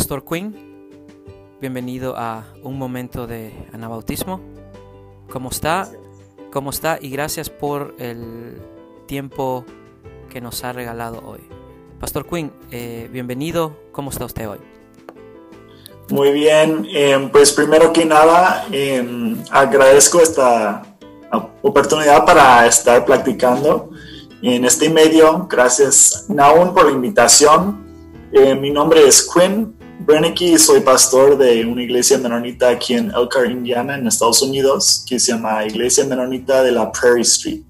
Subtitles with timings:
[0.00, 0.56] Pastor Quinn,
[1.60, 4.40] bienvenido a un momento de anabautismo.
[5.30, 5.90] ¿Cómo está?
[6.50, 6.98] ¿Cómo está?
[6.98, 8.56] Y gracias por el
[9.06, 9.66] tiempo
[10.30, 11.40] que nos ha regalado hoy.
[12.00, 13.76] Pastor Quinn, eh, bienvenido.
[13.92, 14.56] ¿Cómo está usted hoy?
[16.08, 20.82] Muy bien, eh, pues primero que nada eh, agradezco esta
[21.60, 23.90] oportunidad para estar practicando
[24.40, 25.46] en este medio.
[25.48, 27.84] Gracias, Naun, por la invitación.
[28.32, 33.96] mi nombre es Quinn Brennicky, soy pastor de una iglesia menonita aquí en Elkhart, Indiana,
[33.96, 37.60] en Estados Unidos, que se llama Iglesia Menonita de la Prairie Street.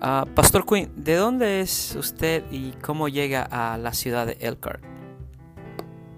[0.00, 4.82] Ah, pastor Quinn, ¿de dónde es usted y cómo llega a la ciudad de Elkhart?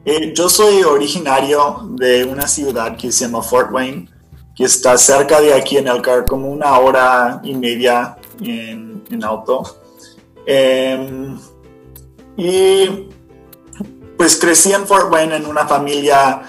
[0.05, 4.09] Eh, yo soy originario de una ciudad que se llama Fort Wayne,
[4.55, 9.79] que está cerca de aquí en Elkhart, como una hora y media en, auto.
[10.47, 11.36] Em,
[12.36, 13.09] y
[14.23, 16.42] pues crecí en Fort Wayne en una familia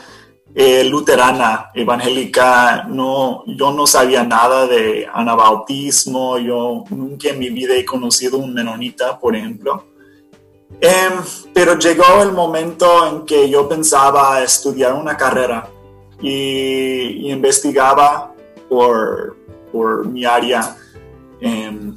[0.54, 2.84] eh, luterana, evangélica.
[2.88, 6.38] No, yo no sabía nada de anabautismo.
[6.38, 9.86] Yo nunca en mi vida he conocido un menonita, por ejemplo.
[10.80, 11.14] Em,
[11.52, 15.68] pero llegó el momento en que yo pensaba estudiar una carrera
[16.22, 18.36] y, investigaba
[18.70, 19.36] por,
[19.72, 20.78] por, mi área.
[21.42, 21.96] Em,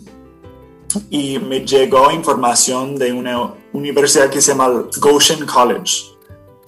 [1.11, 6.05] y me llegó información de una universidad que se llama Goshen College.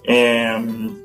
[0.04, 0.96] Em,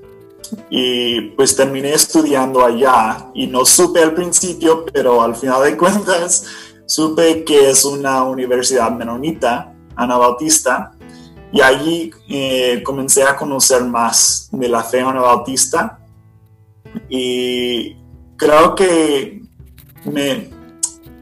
[0.69, 6.45] y pues terminé estudiando allá y no supe al principio, pero al final de cuentas
[6.85, 10.93] supe que es una universidad menonita, anabautista,
[11.51, 15.99] y allí eh, comencé a conocer más de la fe anabautista
[17.09, 17.95] y
[18.35, 19.41] creo que
[20.05, 20.49] me,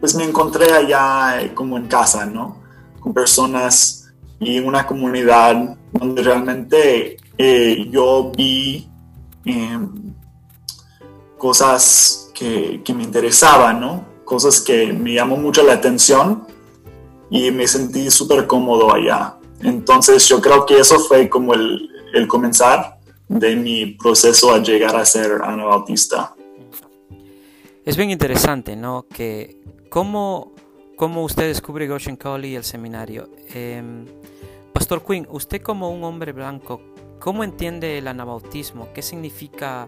[0.01, 2.57] pues me encontré allá eh, como en casa, ¿no?
[2.99, 8.89] Con personas y una comunidad donde realmente eh, yo vi
[9.45, 10.13] em,
[11.37, 14.05] cosas que, me interesaban, ¿no?
[14.25, 16.47] Cosas que me llamó mucho la atención
[17.29, 19.35] y me sentí súper cómodo allá.
[19.61, 22.97] Entonces yo creo que eso fue como el, el comenzar
[23.27, 26.33] de mi proceso a llegar a ser anabautista.
[27.83, 29.07] Es bien interesante, ¿no?
[29.07, 29.59] Que
[29.89, 30.53] cómo,
[30.95, 33.29] cómo usted descubre Goshen College y el seminario.
[33.53, 34.05] Em,
[34.71, 36.79] Pastor Quinn, usted como un hombre blanco,
[37.19, 38.93] ¿cómo entiende el anabautismo?
[38.93, 39.87] ¿Qué significa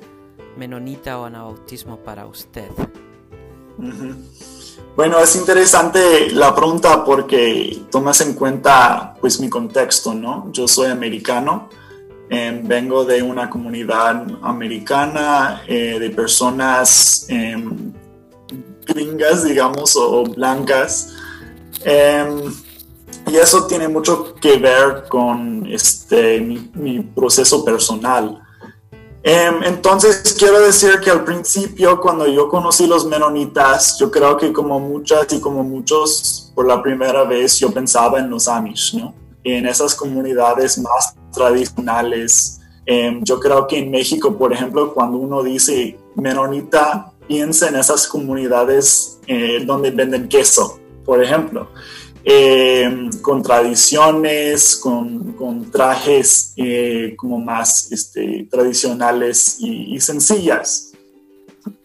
[0.58, 2.70] menonita o anabautismo para usted?
[4.96, 10.52] Bueno, es interesante la pregunta porque tomas en cuenta pues mi contexto, ¿no?
[10.52, 11.70] Yo soy americano,
[12.34, 17.94] em, vengo de una comunidad americana eh, de personas em,
[18.88, 21.10] gringas, digamos, o, blancas.
[21.84, 22.52] Em,
[23.32, 28.40] y eso tiene mucho que ver con este, mi, proceso personal.
[29.24, 34.80] Entonces, quiero decir que al principio, cuando yo conocí los menonitas, yo creo que como
[34.80, 39.14] muchas y como muchos, por la primera vez yo pensaba en los Amish, ¿no?
[39.44, 42.62] En esas comunidades más tradicionales.
[42.86, 48.08] Em, yo creo que en México, por ejemplo, cuando uno dice menonita, piensa en esas
[48.08, 51.70] comunidades eh, donde venden queso, por ejemplo,
[52.26, 60.92] eh, con tradiciones, con, con trajes eh, como más este, tradicionales y, sencillas.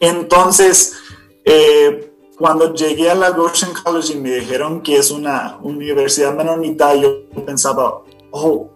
[0.00, 0.94] Entonces,
[2.36, 7.28] cuando llegué a la Goshen College y me dijeron que es una universidad menonita, yo
[7.46, 8.70] pensaba, oh,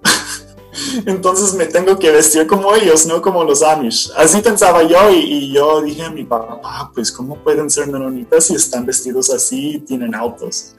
[1.07, 4.11] entonces me tengo que vestir como ellos, no como los Amish.
[4.17, 8.55] Así pensaba yo y, yo dije a mi papá, pues ¿cómo pueden ser menonitas si
[8.55, 10.75] están vestidos así y tienen autos?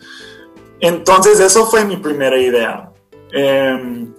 [0.80, 2.92] Entonces eso fue mi primera idea.
[3.32, 4.14] Em,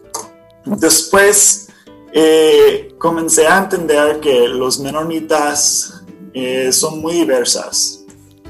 [0.65, 1.69] después
[2.13, 8.05] eh, comencé a entender que los menonitas eh, son muy diversas.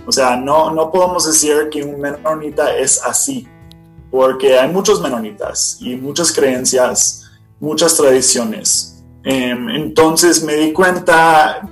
[0.07, 3.49] O sea, no, no podemos decir que un menonita es así
[4.15, 7.29] porque hay muchos menonitas y muchas creencias,
[7.59, 9.03] muchas tradiciones.
[9.25, 11.69] Em, entonces me di cuenta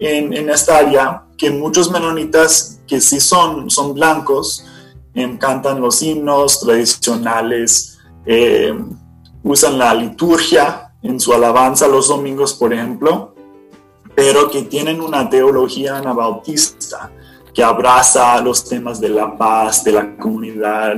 [0.00, 4.66] en, esta área que muchos menonitas que sí son, son blancos,
[5.14, 7.96] em, cantan los himnos tradicionales,
[8.26, 8.90] em,
[9.44, 13.36] usan la liturgia en su alabanza los domingos, por ejemplo,
[14.16, 17.12] pero que tienen una teología anabautista
[17.54, 20.96] que abraza los temas de la paz, de la comunidad,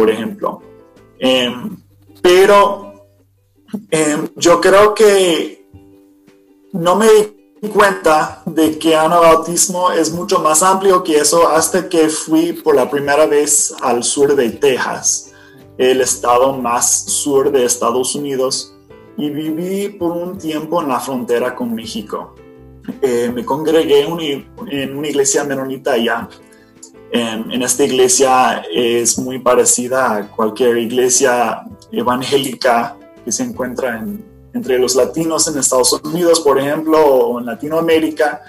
[0.00, 0.62] por ejemplo.
[1.18, 1.76] Em,
[2.22, 3.04] pero
[3.90, 5.68] em, yo creo que
[6.72, 7.06] no me
[7.60, 12.74] di cuenta de que anabautismo es mucho más amplio que eso hasta que fui por
[12.74, 15.32] la primera vez al sur de Texas,
[15.76, 18.74] el estado más sur de Estados Unidos.
[19.18, 22.34] y viví por un tiempo en la frontera con México.
[23.02, 24.06] Eh, me congregué
[24.70, 26.26] en una iglesia menonita allá.
[27.12, 34.04] En esta iglesia es muy parecida a cualquier iglesia evangélica que se encuentra
[34.52, 38.42] entre los latinos en Estados Unidos, por ejemplo, o en Latinoamérica.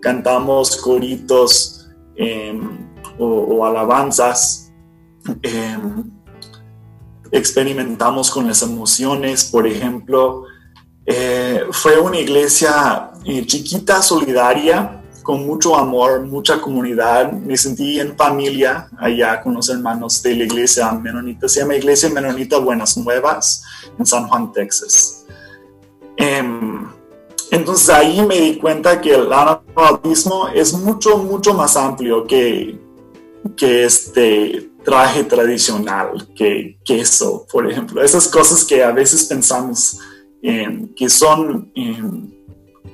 [0.00, 2.88] Cantamos coritos em,
[3.18, 4.72] o, alabanzas.
[5.42, 6.10] Em,
[7.30, 10.44] experimentamos con las emociones, por ejemplo.
[11.06, 17.32] Eh, fue una iglesia eh, chiquita, solidaria, con mucho amor, mucha comunidad.
[17.32, 21.48] Me sentí en familia allá con los hermanos de la iglesia menonita.
[21.48, 23.62] Se llama Iglesia Menonita Buenas Nuevas
[23.98, 25.26] en San Juan, Texas.
[26.16, 26.86] Em,
[27.50, 32.78] entonces ahí me di cuenta que el anabautismo es mucho, mucho más amplio que,
[33.56, 38.02] que este traje tradicional, que, eso, por ejemplo.
[38.02, 39.98] Esas cosas que a veces pensamos
[40.42, 41.70] que son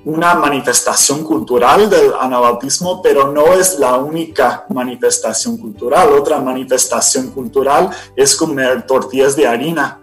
[0.09, 6.09] una manifestación cultural del anabautismo, pero no es la única manifestación cultural.
[6.15, 10.01] Otra manifestación cultural es comer tortillas de harina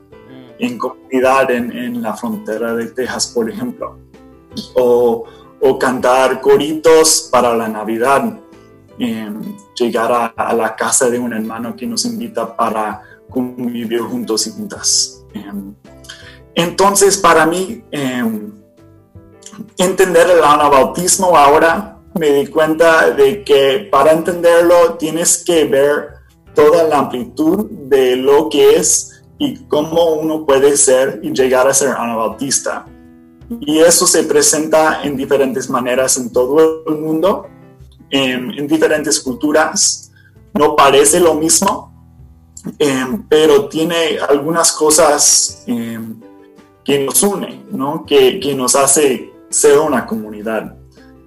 [0.59, 3.97] en comunidad en, la frontera de Texas, por ejemplo,
[4.75, 5.23] o,
[5.59, 8.39] o cantar coritos para la Navidad
[9.75, 15.25] llegar a, la casa de un hermano que nos invita para convivir juntos y juntas.
[15.33, 15.73] Em,
[16.53, 18.64] entonces, para mí, em,
[19.77, 26.15] entender el anabautismo ahora, me di cuenta de que para entenderlo tienes que ver
[26.53, 31.73] toda la amplitud de lo que es y cómo uno puede ser y llegar a
[31.73, 32.85] ser anabautista.
[33.59, 37.47] Y eso se presenta en diferentes maneras en todo el mundo
[38.09, 40.11] en diferentes culturas.
[40.53, 41.93] No parece lo mismo,
[42.79, 46.19] em, pero tiene algunas cosas em,
[46.83, 48.05] que nos une, ¿no?
[48.05, 50.75] que, que, nos hace ser una comunidad.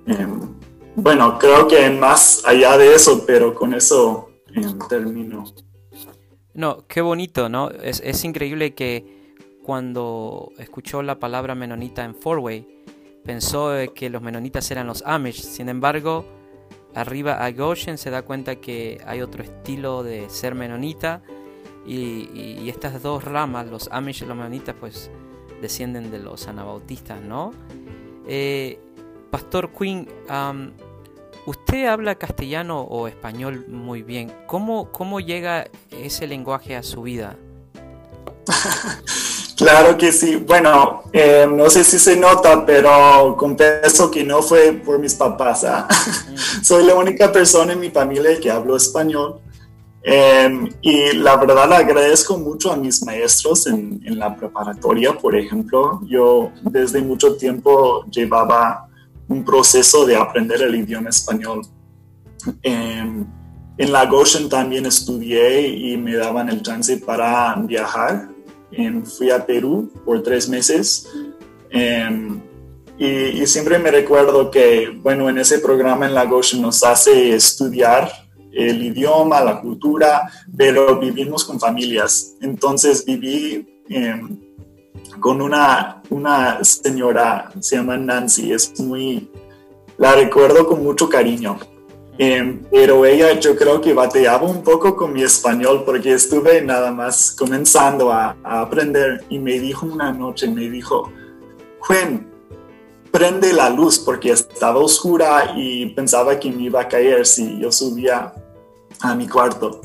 [0.07, 0.55] Em,
[0.97, 4.31] bueno, creo que más allá de eso, pero con eso
[4.89, 5.45] termino.
[6.55, 7.71] No, qué bonito, ¿no?
[7.71, 9.19] Es, es increíble que
[9.63, 12.67] cuando escuchó la palabra menonita en Fourway,
[13.25, 15.43] pensó que los menonitas eran los Amish.
[15.43, 16.25] Sin embargo,
[16.95, 21.23] arriba a Goshen se da cuenta que hay otro estilo de ser menonita
[21.87, 25.11] y, estas dos ramas, los Amish y los menonitas, pues
[25.61, 27.53] descienden de los anabautistas, ¿no?
[28.29, 28.79] Eh,
[29.31, 30.09] Pastor Quinn,
[31.47, 34.33] usted habla castellano o español muy bien.
[34.47, 37.37] ¿Cómo, ¿Cómo llega ese lenguaje a su vida?
[39.59, 40.37] Claro que sí.
[40.37, 45.65] Bueno, eh, no sé si se nota, pero confieso que no fue por mis papás.
[45.65, 45.89] ¿ah?
[46.29, 46.63] Mm.
[46.63, 49.41] Soy la única persona en mi familia que hablo español.
[50.10, 56.00] Em, y la verdad agradezco mucho a mis maestros en, la preparatoria, por ejemplo.
[56.06, 58.88] Yo desde mucho tiempo llevaba
[59.28, 61.60] un proceso de aprender el idioma español.
[62.62, 63.26] Em,
[63.76, 68.31] en la Goshen también estudié y me daban el chance para viajar
[69.05, 71.08] fui a Perú por tres meses
[71.70, 72.40] em,
[72.99, 78.10] y, siempre me recuerdo que, bueno, en ese programa en la Goshen nos hace estudiar
[78.52, 82.36] el idioma, la cultura, pero vivimos con familias.
[82.40, 84.38] Entonces viví em,
[85.20, 89.31] con una, una señora, se llama Nancy, es muy,
[89.96, 91.58] la recuerdo con mucho cariño.
[92.20, 96.90] Em, pero ella yo creo que bateaba un poco con mi español porque estuve nada
[96.90, 101.12] más comenzando a, aprender y me dijo una noche, me dijo,
[101.78, 102.28] Juan,
[103.19, 107.72] prende la luz porque estaba oscura y pensaba que me iba a caer si yo
[107.72, 108.32] subía
[109.01, 109.81] a mi cuarto.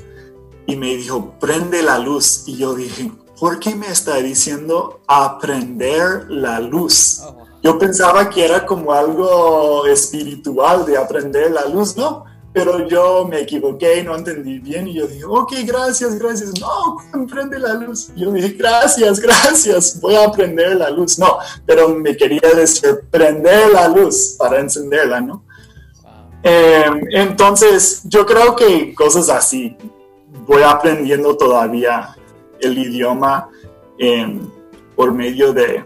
[0.67, 2.43] Y me dijo, prende la luz.
[2.45, 7.23] Y yo dije, ¿por qué me está diciendo aprender la luz?
[7.23, 12.25] Oh, yo pensaba que era como algo espiritual de aprender la luz, ¿no?
[12.53, 16.53] Pero yo me equivoqué, no entendí bien y yo dije, ok, gracias, gracias.
[16.59, 18.11] No, prende la luz.
[18.15, 21.17] yo dije, gracias, gracias, voy a aprender la luz.
[21.17, 25.43] No, pero me quería decir, prender la luz para encenderla, ¿no?
[26.43, 29.75] Em, entonces, yo creo que cosas así,
[30.45, 32.15] voy aprendiendo todavía
[32.59, 33.49] el idioma
[33.97, 34.47] em,
[34.95, 35.83] por medio de,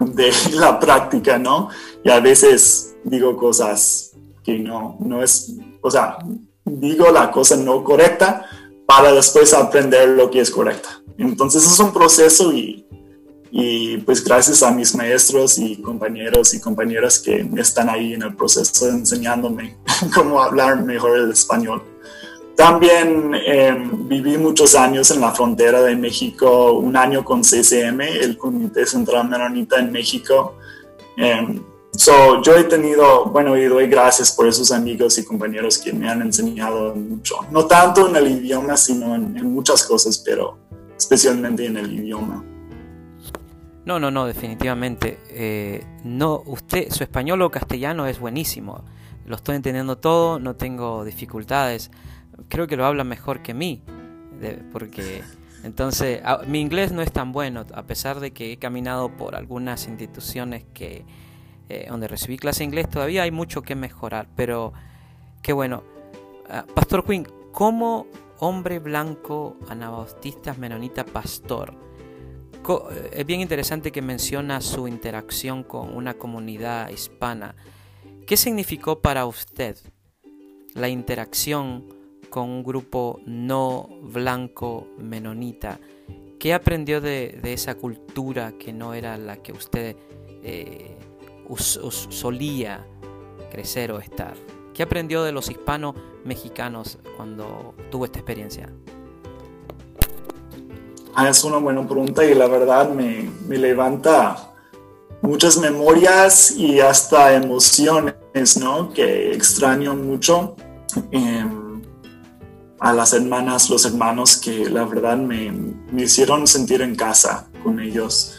[0.00, 1.68] de la práctica, ¿no?
[2.02, 4.09] Y a veces digo cosas
[4.50, 6.18] que no, no es, o sea,
[6.64, 8.46] digo la cosa no correcta
[8.86, 10.88] para después aprender lo que es correcta.
[11.18, 12.84] Entonces es un proceso y,
[13.52, 18.34] y pues gracias a mis maestros y compañeros y compañeras que están ahí en el
[18.34, 19.76] proceso enseñándome
[20.14, 21.82] cómo hablar mejor el español.
[22.56, 28.36] también em, viví muchos años en la frontera de México, un año con CCM, el
[28.36, 30.56] Comité Central Menonita en México.
[31.16, 35.92] Em, so, yo he tenido, bueno, y doy gracias por esos amigos y compañeros que
[35.92, 37.36] me han enseñado mucho.
[37.50, 40.58] No tanto en el idioma, sino en, muchas cosas, pero
[40.96, 42.44] especialmente en el idioma.
[43.84, 45.18] No, no, no, definitivamente.
[45.30, 48.84] Eh, no, usted, su español o castellano es buenísimo.
[49.26, 51.90] Lo estoy entendiendo todo, no tengo dificultades
[52.48, 53.82] creo que lo habla mejor que mí,
[54.72, 55.22] porque
[55.62, 59.86] entonces mi inglés no es tan bueno, a pesar de que he caminado por algunas
[59.86, 61.04] instituciones que
[61.70, 64.72] eh, donde recibí clase de inglés, todavía hay mucho que mejorar, pero
[65.42, 65.82] qué bueno.
[66.48, 68.06] Ah, pastor Quinn, como
[68.38, 71.74] hombre blanco, anabautista, menonita, pastor,
[72.52, 77.54] eh, es bien interesante que menciona su interacción con una comunidad hispana.
[78.26, 79.76] ¿Qué significó para usted
[80.74, 82.00] la interacción
[82.30, 85.78] con un grupo no blanco menonita.
[86.38, 89.96] ¿Qué aprendió de, esa cultura que no era la que usted
[90.42, 90.96] eh,
[91.56, 92.86] solía
[93.50, 94.34] crecer o estar?
[94.74, 98.72] ¿Qué aprendió de los hispanos mexicanos cuando tuvo esta experiencia?
[101.14, 104.52] Ah, es una buena pregunta y la verdad me, levanta
[105.22, 108.14] muchas memorias y hasta emociones,
[108.58, 108.92] ¿no?
[108.92, 110.56] Que extraño mucho.
[111.10, 111.82] Em,
[112.78, 115.52] a las hermanas, los hermanos que la verdad me,
[116.02, 118.34] hicieron sentir en casa con ellos.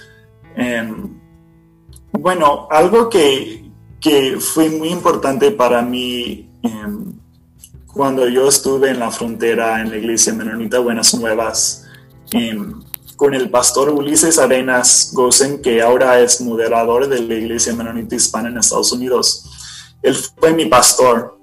[0.56, 1.21] Em,
[2.14, 3.60] bueno, algo que,
[4.40, 7.14] fue muy importante para mí em,
[7.86, 11.86] cuando yo estuve en la frontera en la iglesia menonita Buenas Nuevas
[12.32, 12.82] em,
[13.16, 18.50] con el pastor Ulises Arenas Gosen, que ahora es moderador de la iglesia menonita hispana
[18.50, 19.50] en Estados Unidos.
[20.02, 21.42] Él fue mi pastor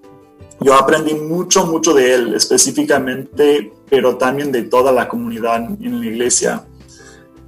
[0.61, 6.07] yo aprendí mucho, mucho de él específicamente, pero también de toda la comunidad en la
[6.07, 6.65] iglesia.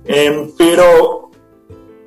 [0.04, 1.29] Em, pero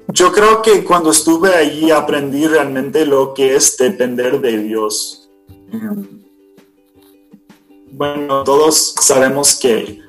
[0.07, 5.29] yo creo que cuando estuve allí aprendí realmente lo que es depender de Dios.
[5.71, 6.23] Em,
[7.91, 10.01] bueno, todos sabemos que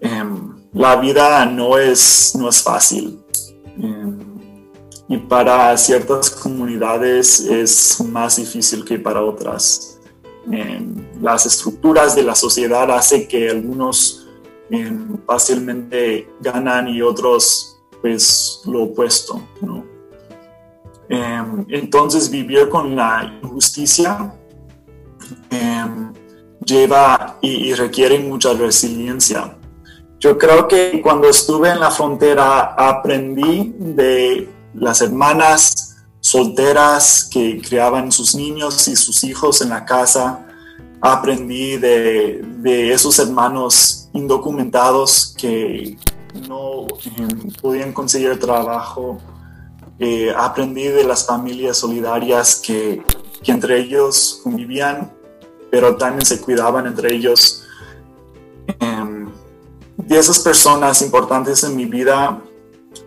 [0.00, 3.18] em, la vida no es, no es fácil.
[5.08, 9.92] y para ciertas comunidades es más difícil que para otras
[11.22, 14.26] las estructuras de la sociedad hace que algunos
[14.70, 17.71] em, fácilmente ganan y otros
[18.02, 19.40] pues lo opuesto.
[21.08, 24.34] Em, entonces vivir con la injusticia
[25.50, 26.12] em,
[26.64, 29.56] lleva y, requiere mucha resiliencia.
[30.18, 38.12] Yo creo que cuando estuve en la frontera aprendí de las hermanas solteras que criaban
[38.12, 40.46] sus niños y sus hijos en la casa.
[41.00, 45.98] Aprendí de, esos hermanos indocumentados que
[46.48, 46.86] no
[47.16, 49.18] em, podían conseguir trabajo.
[49.98, 53.02] Eh, aprendí de las familias solidarias que,
[53.42, 55.12] que entre ellos convivían,
[55.70, 57.64] pero también se cuidaban entre ellos.
[58.80, 59.30] Em,
[59.96, 62.42] de esas personas importantes en mi vida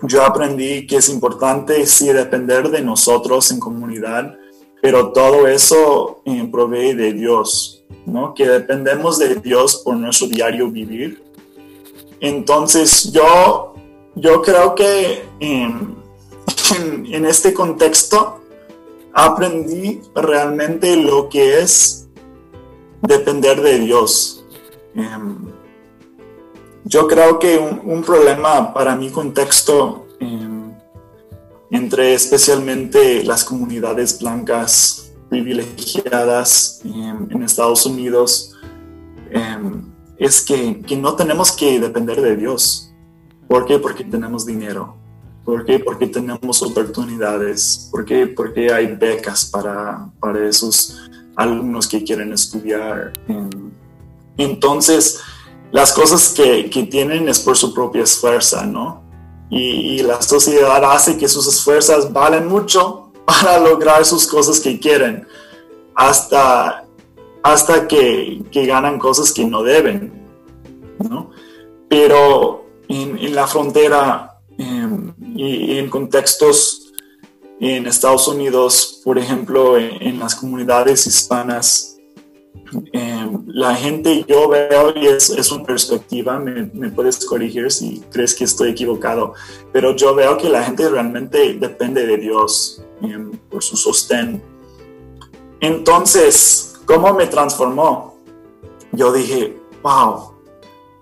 [0.02, 4.36] yo aprendí que es importante sí depender de nosotros en comunidad,
[4.82, 8.34] pero todo eso eh, provee de Dios, ¿no?
[8.34, 11.24] Que dependemos de Dios por nuestro diario vivir.
[12.20, 13.74] Entonces yo,
[14.16, 15.96] yo creo que en,
[17.26, 18.42] este contexto
[19.14, 22.08] aprendí realmente lo que es
[23.02, 24.46] depender de Dios.
[24.96, 25.38] Em,
[26.84, 30.74] yo creo que un, problema para mi contexto, em,
[31.72, 38.56] entre especialmente las comunidades blancas privilegiadas em, en Estados Unidos,
[40.18, 42.94] es que, no tenemos que depender de Dios.
[43.48, 43.80] ¿Por qué?
[43.80, 44.96] Porque tenemos dinero.
[45.44, 45.80] ¿Por qué?
[45.80, 47.90] Porque tenemos oportunidades.
[47.92, 48.28] ¿Por qué?
[48.28, 53.14] Porque hay becas para, para esos alumnos que quieren estudiar.
[54.38, 55.22] Entonces,
[55.72, 59.04] las cosas que, que tienen es por su propia esfuerzo, ¿no?
[59.50, 65.28] Y, la sociedad hace que sus esfuerzos valen mucho para lograr sus cosas que quieren,
[65.94, 66.85] hasta,
[67.46, 70.12] hasta que, ganan cosas que no deben,
[71.10, 71.32] ¿no?
[71.88, 76.92] Pero en, la frontera em, y en contextos
[77.60, 81.96] en Estados Unidos, por ejemplo, en las comunidades hispanas,
[82.94, 88.34] Em, la gente yo veo y es, una perspectiva, me, me, puedes corregir si crees
[88.34, 89.34] que estoy equivocado,
[89.72, 94.42] pero yo veo que la gente realmente depende de Dios em, por su sostén.
[95.62, 98.16] Entonces, ¿cómo me transformó?
[98.96, 100.34] yo dije, wow,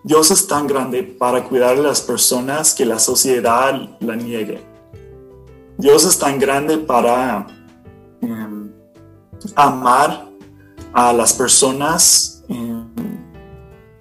[0.04, 4.62] Dios es tan grande para cuidar a las personas que la sociedad la niegue.
[5.78, 7.48] Dios es tan grande para
[8.22, 8.72] em,
[9.56, 10.28] amar
[10.94, 12.88] a las personas em,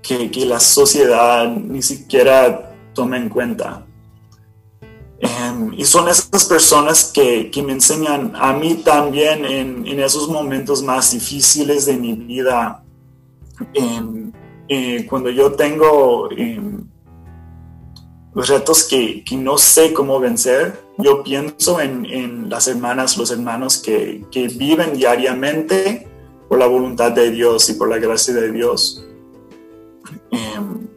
[0.02, 3.86] que, la sociedad ni siquiera toma en cuenta.
[5.24, 11.12] Em, y son esas personas que, me enseñan a mí también en, esos momentos más
[11.12, 12.82] difíciles de mi vida,
[14.68, 16.28] eh, cuando yo tengo
[18.34, 24.24] retos que, que, no sé cómo vencer, yo pienso en, las hermanas, los hermanos que,
[24.32, 26.08] que, viven diariamente
[26.48, 29.06] por la voluntad de Dios y por la gracia de Dios.
[30.32, 30.88] Em,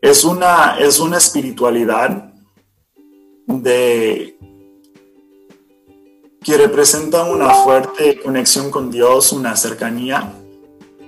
[0.00, 2.33] es, una, es una espiritualidad
[3.46, 4.38] de,
[6.42, 10.32] que representa una fuerte conexión con Dios, una cercanía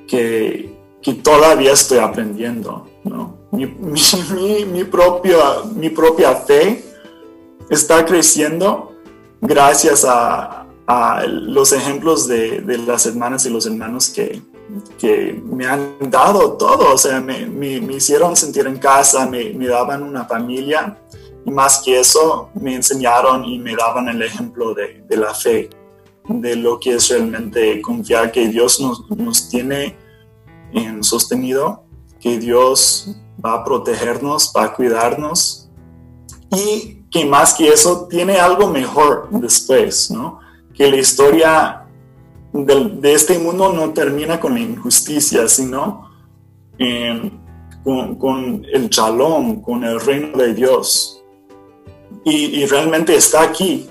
[0.09, 2.89] que, que todavía estoy aprendiendo.
[3.05, 3.37] ¿no?
[3.53, 5.37] Mi, mi, mi, propia,
[5.75, 6.85] mi propia fe
[7.71, 8.93] está creciendo
[9.41, 14.41] gracias a, a los ejemplos de, de, las hermanas y los hermanos que,
[14.99, 19.51] que me han dado todo, o sea, me, me, me hicieron sentir en casa, me,
[19.51, 20.99] me, daban una familia
[21.51, 25.71] más que eso, me enseñaron y me daban el ejemplo de, de la fe,
[26.29, 29.97] de lo que es realmente confiar que Dios nos, nos tiene
[30.73, 31.85] en sostenido,
[32.21, 35.69] que Dios va a protegernos, va a cuidarnos
[36.51, 40.41] y que más que eso tiene algo mejor después, ¿no?
[40.75, 41.87] Que la historia
[42.53, 46.11] de, este mundo no termina con la injusticia, sino
[47.85, 51.16] con, el chalón, con el reino de Dios.
[52.29, 53.89] Y, realmente está aquí,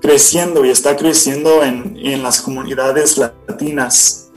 [0.00, 4.28] creciendo y está creciendo en, en las comunidades latinas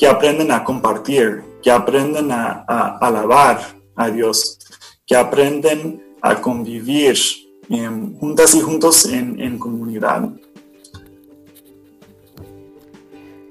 [0.00, 2.64] que aprenden a compartir, que aprenden a,
[3.00, 3.60] alabar
[3.96, 4.58] a Dios,
[5.06, 7.18] que aprenden a convivir
[8.18, 10.30] juntas y juntos en, comunidad.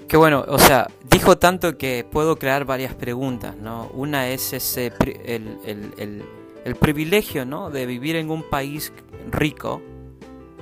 [0.07, 3.91] Qué bueno, o sea, dijo tanto que puedo crear varias preguntas, ¿no?
[3.93, 4.91] Una es ese
[5.25, 6.23] el,
[6.75, 7.69] privilegio, ¿no?
[7.69, 8.91] De vivir en un país
[9.32, 9.82] rico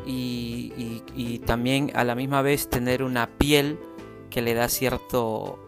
[0.05, 3.79] y, también a la misma vez tener una piel
[4.29, 5.59] que le da cierto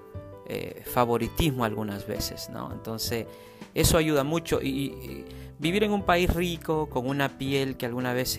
[0.47, 2.71] eh, favoritismo algunas veces, ¿no?
[2.71, 3.25] Entonces,
[3.73, 4.61] eso ayuda mucho.
[4.61, 5.25] Y,
[5.59, 8.37] vivir en un país rico, con una piel que alguna vez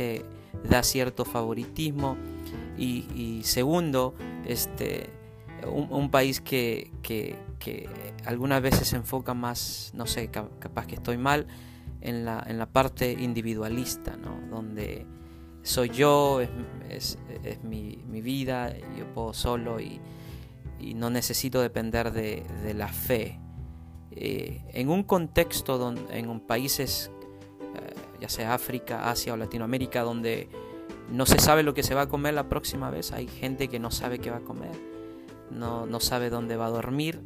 [0.69, 2.17] da cierto favoritismo.
[2.79, 4.15] Y, segundo,
[4.47, 5.11] este,
[5.67, 7.89] un, país que, que, que,
[8.25, 11.47] algunas veces se enfoca más, no sé, capaz que estoy mal,
[12.01, 14.41] en la, en la parte individualista, ¿no?
[14.51, 15.07] Donde
[15.63, 20.01] soy yo, es, es, mi, mi, vida, yo puedo solo y,
[20.79, 23.39] y no necesito depender de, la fe.
[24.13, 27.11] Eh, en un contexto, donde, en países,
[27.75, 30.49] eh, ya sea África, Asia o Latinoamérica, donde
[31.11, 33.79] no se sabe lo que se va a comer la próxima vez, hay gente que
[33.79, 34.73] no sabe qué va a comer,
[35.51, 37.21] no, no sabe dónde va a dormir,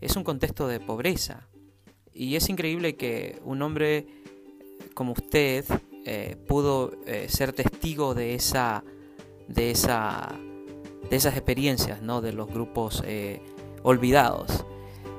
[0.00, 1.48] es un contexto de pobreza.
[2.14, 4.06] Y es increíble que un hombre
[4.94, 5.64] como usted
[6.04, 6.92] eh, pudo
[7.28, 8.82] ser testigo de esa,
[9.48, 10.38] de esa
[11.10, 12.20] de esas experiencias, ¿no?
[12.20, 13.42] de los grupos eh,
[13.82, 14.64] olvidados.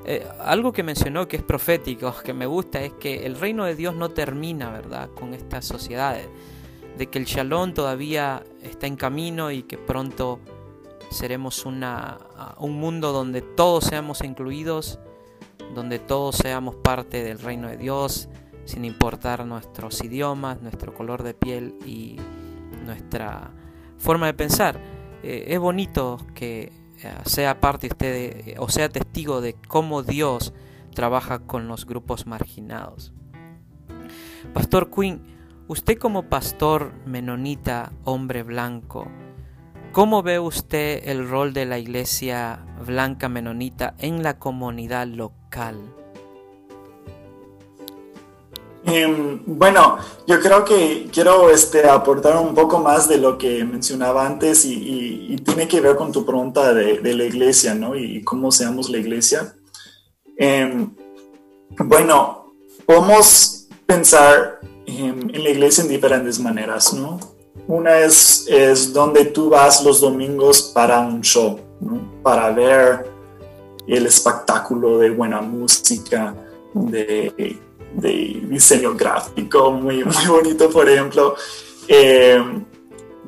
[0.04, 3.76] Eh, algo que mencionó que es profético, que me gusta, es que el reino de
[3.76, 6.28] Dios no termina, ¿verdad?, con estas sociedades,
[6.96, 10.40] de que el shalom todavía está en camino y que pronto
[11.10, 12.18] seremos una,
[12.58, 14.98] un mundo donde todos seamos incluidos,
[15.74, 18.28] donde todos seamos parte del reino de Dios,
[18.64, 22.16] sin importar nuestros idiomas, nuestro color de piel y
[22.84, 23.50] nuestra
[23.98, 24.80] forma de pensar.
[25.22, 30.52] Eh, es bonito que eh, sea parte usted o sea testigo de cómo Dios
[30.94, 33.12] trabaja con los grupos marginados.
[34.52, 35.22] Pastor Quinn,
[35.68, 39.06] usted como pastor menonita, hombre blanco,
[39.92, 45.41] ¿cómo ve usted el rol de la iglesia blanca menonita en la comunidad local?
[48.84, 54.26] Em, bueno, yo creo que quiero este, aportar un poco más de lo que mencionaba
[54.26, 57.94] antes y, tiene que ver con tu pregunta de, la iglesia, ¿no?
[57.94, 59.54] Y, cómo seamos la iglesia.
[60.36, 60.94] Em,
[61.78, 67.20] bueno, podemos pensar en la iglesia en diferentes maneras, ¿no?
[67.68, 72.20] Una es, es donde tú vas los domingos para un show, ¿no?
[72.22, 73.11] Para ver
[73.86, 76.34] el espectáculo de buena música,
[76.74, 77.66] de
[78.48, 81.34] diseño gráfico muy, muy bonito, por ejemplo,
[81.88, 82.42] eh,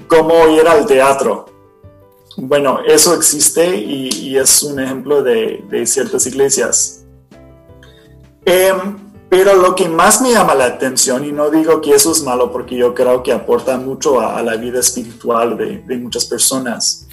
[0.08, 1.54] cómo ir al teatro,
[2.36, 7.04] bueno, eso existe y, es un ejemplo de, ciertas iglesias.
[8.44, 8.96] Em,
[9.28, 12.50] pero lo que más me llama la atención, y no digo que eso es malo
[12.50, 17.06] porque yo creo que aporta mucho a, la vida espiritual de, muchas personas,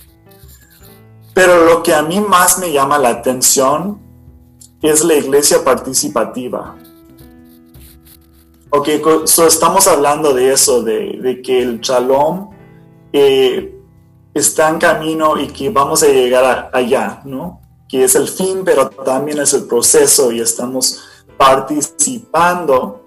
[1.33, 3.99] pero lo que a mí más me llama la atención
[4.81, 6.75] es la iglesia participativa.
[8.69, 8.87] Ok,
[9.45, 12.49] estamos hablando de eso, de, que el shalom
[13.11, 13.77] eh,
[14.33, 17.61] está en camino y que vamos a llegar allá, ¿no?
[17.87, 21.01] Que es el fin, pero también es el proceso y estamos
[21.37, 23.01] participando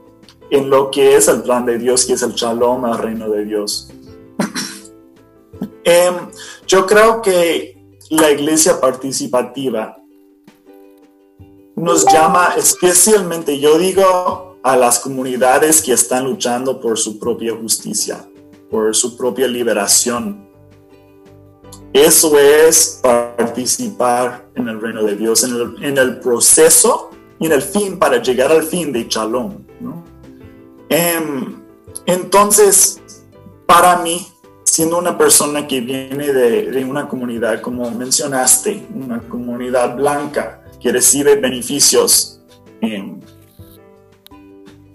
[0.51, 3.45] en lo que es el plan de Dios, que es el shalom al reino de
[3.45, 3.91] Dios.
[5.87, 6.15] Em,
[6.67, 7.74] yo creo que
[8.11, 9.97] la iglesia participativa
[11.77, 18.27] nos llama especialmente, yo digo, a las comunidades que están luchando por su propia justicia,
[18.71, 20.49] por su propia liberación.
[21.93, 27.99] Eso es participar en el reino de Dios, en el, proceso y en el fin,
[27.99, 29.59] para llegar al fin de Shalom.
[30.88, 31.62] Em,
[32.07, 33.01] entonces,
[33.67, 34.27] para mí,
[34.64, 41.37] siendo una persona que viene de, una comunidad, como mencionaste, una comunidad blanca que recibe
[41.37, 42.40] beneficios,
[42.81, 43.14] eh,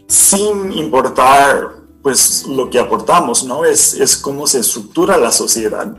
[0.07, 3.65] sin importar pues lo que aportamos, ¿no?
[3.65, 5.95] Es, es cómo se estructura la sociedad.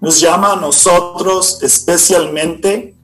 [0.00, 2.96] Nos llama a nosotros especialmente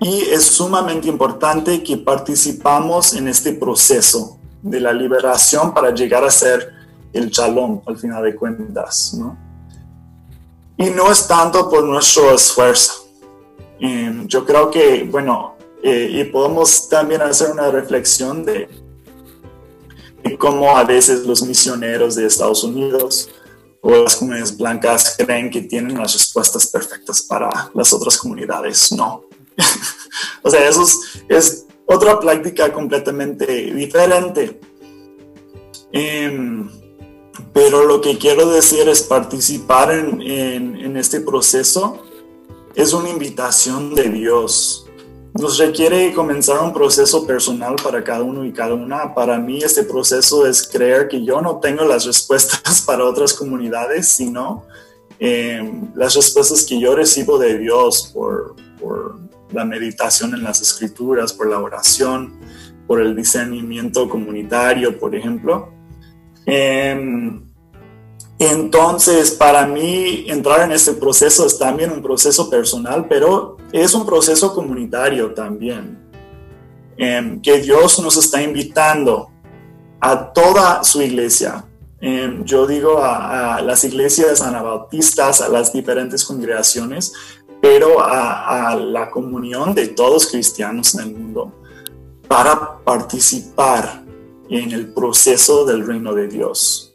[0.00, 6.30] y es sumamente importante que participamos en este proceso de la liberación para llegar a
[6.30, 6.79] ser
[7.12, 9.36] el chalón al final de cuentas, ¿no?
[10.76, 13.06] Y no es tanto por nuestro esfuerzo.
[13.80, 18.68] Eh, yo creo que, bueno, eh, y podemos también hacer una reflexión de,
[20.38, 23.30] cómo a veces los misioneros de Estados Unidos
[23.82, 28.92] o las comunidades blancas creen que tienen las respuestas perfectas para las otras comunidades.
[28.92, 29.24] No.
[30.42, 30.86] o sea, eso
[31.28, 34.60] es, otra práctica completamente diferente.
[35.92, 36.70] Em,
[37.52, 42.02] pero lo que quiero decir es participar en, este proceso
[42.74, 44.86] es una invitación de Dios
[45.38, 49.14] nos requiere comenzar un proceso personal para cada uno y cada una.
[49.14, 54.08] Para mí este proceso es creer que yo no tengo las respuestas para otras comunidades,
[54.08, 54.64] sino
[55.18, 58.56] em, las respuestas que yo recibo de Dios por,
[59.52, 62.38] la meditación en las escrituras, por la oración,
[62.86, 65.72] por el discernimiento comunitario, por ejemplo.
[66.46, 67.42] Em,
[68.38, 74.06] entonces, para mí, entrar en este proceso es también un proceso personal, pero es un
[74.06, 75.98] proceso comunitario también,
[76.96, 79.30] em, que Dios nos está invitando
[80.00, 81.64] a toda su iglesia.
[82.00, 87.12] Em, yo digo a, las iglesias anabautistas, a las diferentes congregaciones,
[87.60, 91.52] pero a, la comunión de todos cristianos en el mundo
[92.26, 94.02] para participar
[94.50, 96.90] en el proceso del reino de Dios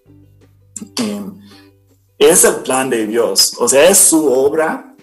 [2.18, 4.96] es el plan de Dios, o sea, es su obra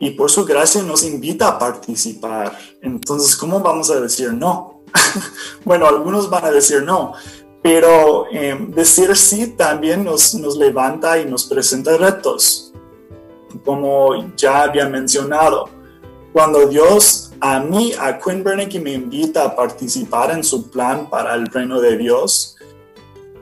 [0.00, 2.56] y por su gracia nos invita a participar.
[2.82, 4.82] Entonces, ¿cómo vamos a decir no?
[5.64, 7.12] bueno, algunos van a decir no,
[7.62, 12.72] pero em, decir sí también nos, nos levanta y nos presenta retos,
[13.64, 15.68] como ya había mencionado.
[16.32, 21.34] Cuando Dios a mí, a Quinn Bernanke, me invita a participar en su plan para
[21.34, 22.56] el reino de Dios,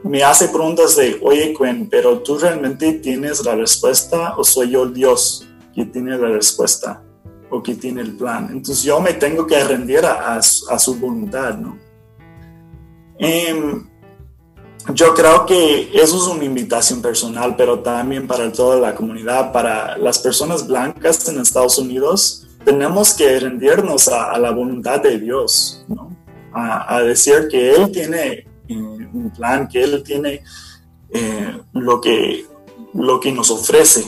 [0.02, 4.84] me hace preguntas de, oye, Gwen, pero tú realmente tienes la respuesta o soy yo
[4.84, 7.02] el Dios que tiene la respuesta
[7.50, 8.48] o que tiene el plan.
[8.50, 11.78] Entonces yo me tengo que rendir a, su voluntad, ¿no?
[13.18, 13.86] Em,
[14.94, 19.98] yo creo que eso es una invitación personal, pero también para toda la comunidad, para
[19.98, 26.14] las personas blancas en Estados Unidos, tenemos que rendirnos a, la voluntad de Dios, ¿no?
[26.52, 30.42] a decir que Él tiene un plan, que Él tiene
[31.10, 32.44] eh, lo, que,
[32.94, 34.04] lo que nos ofrece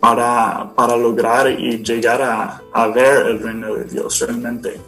[0.00, 4.80] para, para lograr y llegar a, a, ver el reino de Dios realmente.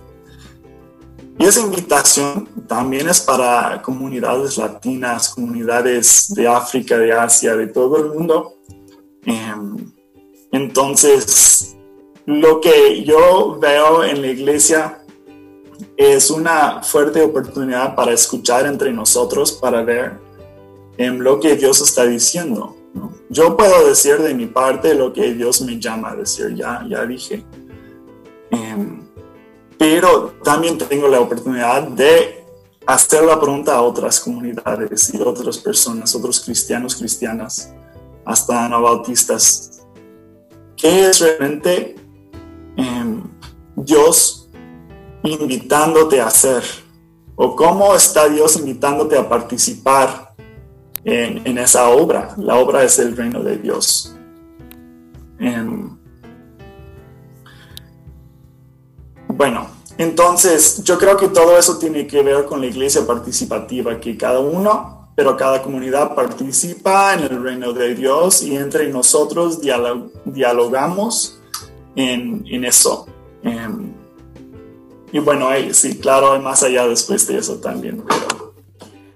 [1.38, 7.98] Y esa invitación también es para comunidades latinas, comunidades de África, de Asia, de todo
[7.98, 8.54] el mundo.
[9.24, 9.92] Em,
[10.52, 11.76] entonces,
[12.26, 15.02] lo que yo veo en la iglesia
[15.96, 20.18] es una fuerte oportunidad para escuchar entre nosotros, para ver
[20.96, 22.76] en lo que Dios está diciendo.
[23.28, 27.04] Yo puedo decir de mi parte lo que Dios me llama a decir, ya, ya
[27.06, 27.44] dije.
[28.50, 29.02] Em,
[29.78, 32.44] pero también tengo la oportunidad de
[32.86, 37.72] hacer la pregunta a otras comunidades y otras personas, otros cristianos, cristianas,
[38.24, 39.80] hasta anabautistas.
[40.76, 42.01] qué es realmente
[42.76, 43.22] em,
[43.76, 44.48] Dios
[45.22, 46.62] invitándote a hacer
[47.36, 50.34] o cómo está Dios invitándote a participar
[51.04, 52.34] en, esa obra.
[52.36, 54.14] La obra es el reino de Dios.
[55.38, 55.96] Em,
[59.28, 59.66] bueno,
[59.98, 64.38] entonces yo creo que todo eso tiene que ver con la iglesia participativa, que cada
[64.40, 69.60] uno, pero cada comunidad participa en el reino de Dios y entre nosotros
[70.24, 71.41] dialogamos
[71.96, 73.06] en, eso.
[73.42, 73.92] Em,
[75.12, 78.02] y bueno, sí, claro, más allá después de eso también,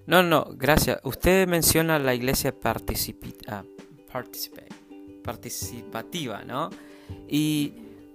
[0.06, 1.00] No, no, gracias.
[1.04, 2.54] Usted menciona la iglesia
[3.48, 3.64] ah,
[5.24, 6.70] participativa, ¿no?
[7.28, 7.72] Y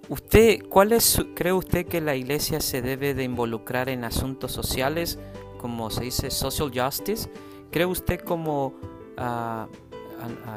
[0.08, 5.18] usted, ¿cuál es, cree usted que la iglesia se debe de involucrar en asuntos sociales,
[5.58, 7.28] como se dice social justice?
[7.70, 8.74] ¿Cree usted como,
[9.16, 9.66] ah,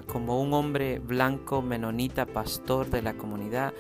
[0.08, 3.74] como un hombre blanco, menonita, pastor de la comunidad?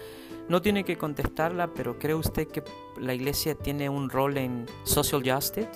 [0.47, 2.63] No tiene que contestarla, pero ¿cree usted que
[2.99, 5.69] la iglesia tiene un rol en social justice?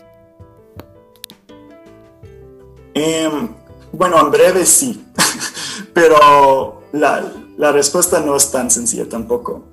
[2.93, 3.49] Em,
[3.91, 5.05] bueno, en breve sí,
[5.93, 9.63] pero la, respuesta no es tan sencilla tampoco.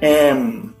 [0.00, 0.72] Em,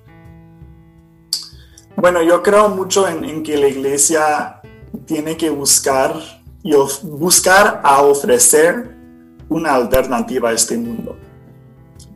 [1.96, 4.62] bueno, yo creo mucho en, que la iglesia
[5.06, 6.14] tiene que buscar
[6.62, 8.96] y buscar a ofrecer
[9.48, 11.16] una alternativa a este mundo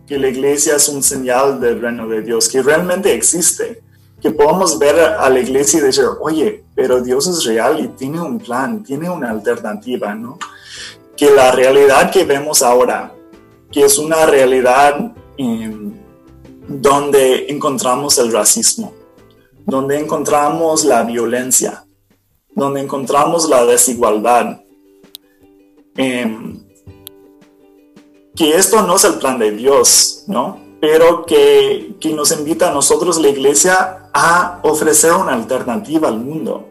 [0.07, 3.83] que la iglesia es un señal del reino de Dios, que realmente existe,
[4.21, 8.21] que podamos ver a la iglesia y decir, oye, pero Dios es real y tiene
[8.21, 10.39] un plan, tiene una alternativa, ¿no?
[11.17, 13.15] Que la realidad que vemos ahora,
[13.71, 15.93] que es una realidad em,
[16.69, 18.95] donde encontramos el racismo,
[19.67, 21.84] donde encontramos la violencia,
[22.55, 24.61] donde encontramos la desigualdad,
[25.97, 26.57] eh,
[28.35, 30.61] que esto no es el plan de Dios, ¿no?
[30.81, 36.69] Pero que, que nos invita a nosotros, la iglesia, a ofrecer una alternativa al mundo.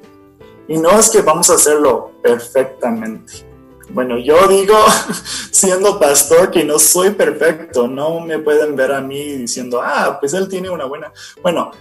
[0.68, 3.46] Y no es que vamos a hacerlo perfectamente.
[3.90, 4.76] Bueno, yo digo,
[5.52, 7.88] siendo pastor, que no soy perfecto.
[7.88, 11.12] No me pueden ver a mí diciendo, ah, pues él tiene una buena.
[11.42, 11.72] Bueno,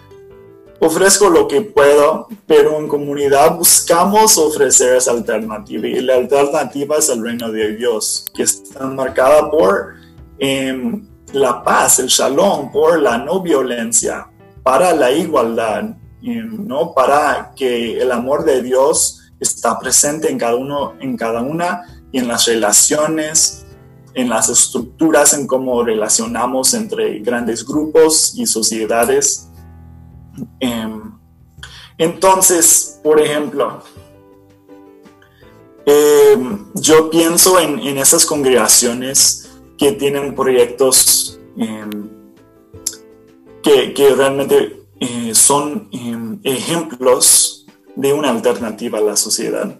[0.85, 7.09] ofrezco lo que puedo, pero en comunidad buscamos ofrecer esa alternativa y la alternativa es
[7.09, 9.95] el reino de Dios, que está marcada por
[10.40, 14.27] em, la paz, el shalom, por la no violencia,
[14.64, 15.85] para la igualdad,
[16.21, 21.42] em, no para que el amor de Dios está presente en cada uno, en cada
[21.42, 23.64] una y en las relaciones,
[24.14, 29.49] en las estructuras, en cómo relacionamos entre grandes grupos y sociedades
[30.61, 31.12] Em,
[31.99, 33.83] entonces, por ejemplo,
[35.87, 42.09] em, yo pienso en, esas congregaciones que tienen proyectos em,
[43.62, 45.88] que, realmente eh, son
[46.42, 49.79] ejemplos de una alternativa a la sociedad.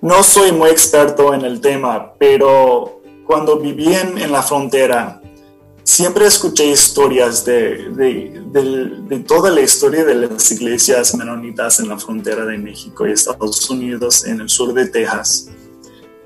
[0.00, 5.17] no soy muy experto en el tema, pero cuando viví en la frontera,
[5.88, 12.44] siempre escuché historias de, de, toda la historia de las iglesias menonitas en la frontera
[12.44, 15.48] de México y Estados Unidos, en el sur de Texas.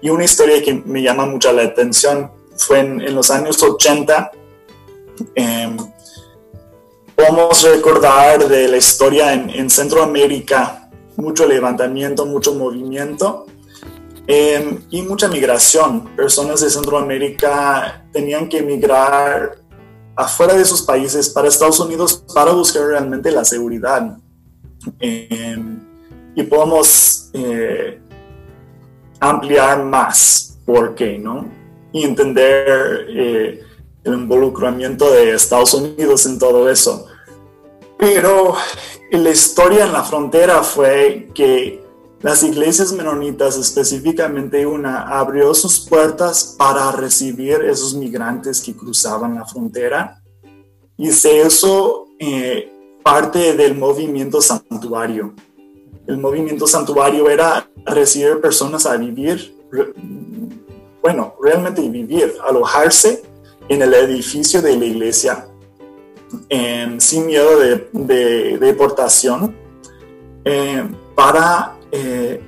[0.00, 4.32] Y una historia que me llama mucho la atención fue en, los años 80.
[5.36, 5.76] Eh,
[7.14, 13.46] podemos recordar de la historia en Centroamérica, mucho levantamiento, mucho movimiento.
[14.26, 16.14] Em, y mucha migración.
[16.14, 19.56] Personas de Centroamérica tenían que emigrar
[20.14, 24.16] afuera de sus países para Estados Unidos para buscar realmente la seguridad.
[25.00, 25.80] Em,
[26.34, 28.00] y podemos eh,
[29.20, 31.48] ampliar más por qué, ¿no?
[31.92, 33.62] Y entender eh,
[34.04, 37.06] el involucramiento de Estados Unidos en todo eso.
[37.98, 38.54] Pero
[39.10, 41.81] la historia en la frontera fue que
[42.22, 49.44] las iglesias menonitas, específicamente una, abrió sus puertas para recibir esos migrantes que cruzaban la
[49.44, 50.22] frontera
[50.96, 55.34] y se hizo eh, parte del movimiento santuario.
[56.06, 59.56] El movimiento santuario era recibir personas a vivir,
[61.02, 63.22] bueno, realmente vivir, alojarse
[63.68, 65.46] en el edificio de la iglesia
[66.98, 69.54] sin miedo de, deportación
[70.44, 72.40] eh, para eh,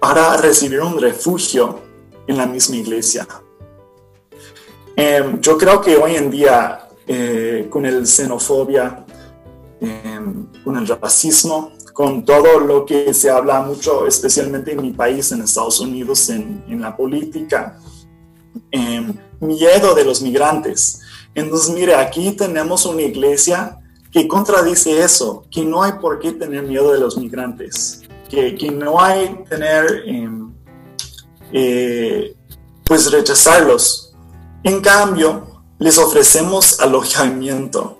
[0.00, 1.80] para recibir un refugio
[2.26, 3.26] en la misma iglesia.
[4.96, 9.04] Em, yo creo que hoy en día, eh, con el xenofobia,
[9.80, 15.30] em, con el racismo, con todo lo que se habla mucho, especialmente en mi país,
[15.32, 17.78] en Estados Unidos, en, en la política,
[18.70, 21.00] em, miedo de los migrantes.
[21.34, 23.78] Entonces, mire, aquí tenemos una iglesia
[24.10, 28.00] que contradice eso, que no hay por qué tener miedo de los migrantes,
[28.34, 30.52] que, no hay tener, em,
[31.52, 32.34] eh,
[32.84, 34.14] pues rechazarlos.
[34.62, 37.98] En cambio, les ofrecemos alojamiento,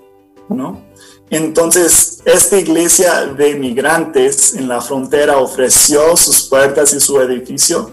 [0.49, 0.83] ¿no?
[1.29, 7.91] Entonces, esta iglesia de migrantes en la frontera ofreció sus puertas y su edificio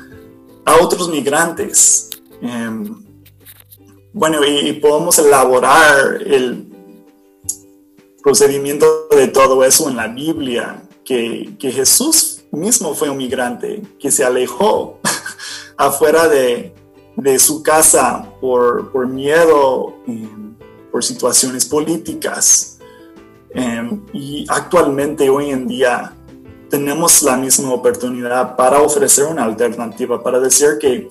[0.64, 2.10] a otros migrantes.
[2.42, 3.02] Em,
[4.12, 6.66] bueno, y, podemos elaborar el
[8.22, 14.24] procedimiento de todo eso en la Biblia, que, Jesús mismo fue un migrante, que se
[14.24, 14.98] alejó
[15.76, 16.74] afuera de,
[17.38, 20.54] su casa por, miedo, em,
[20.90, 22.78] por situaciones políticas.
[23.54, 26.14] Em, y actualmente, hoy en día,
[26.70, 31.06] tenemos la misma oportunidad para ofrecer una alternativa, para decir que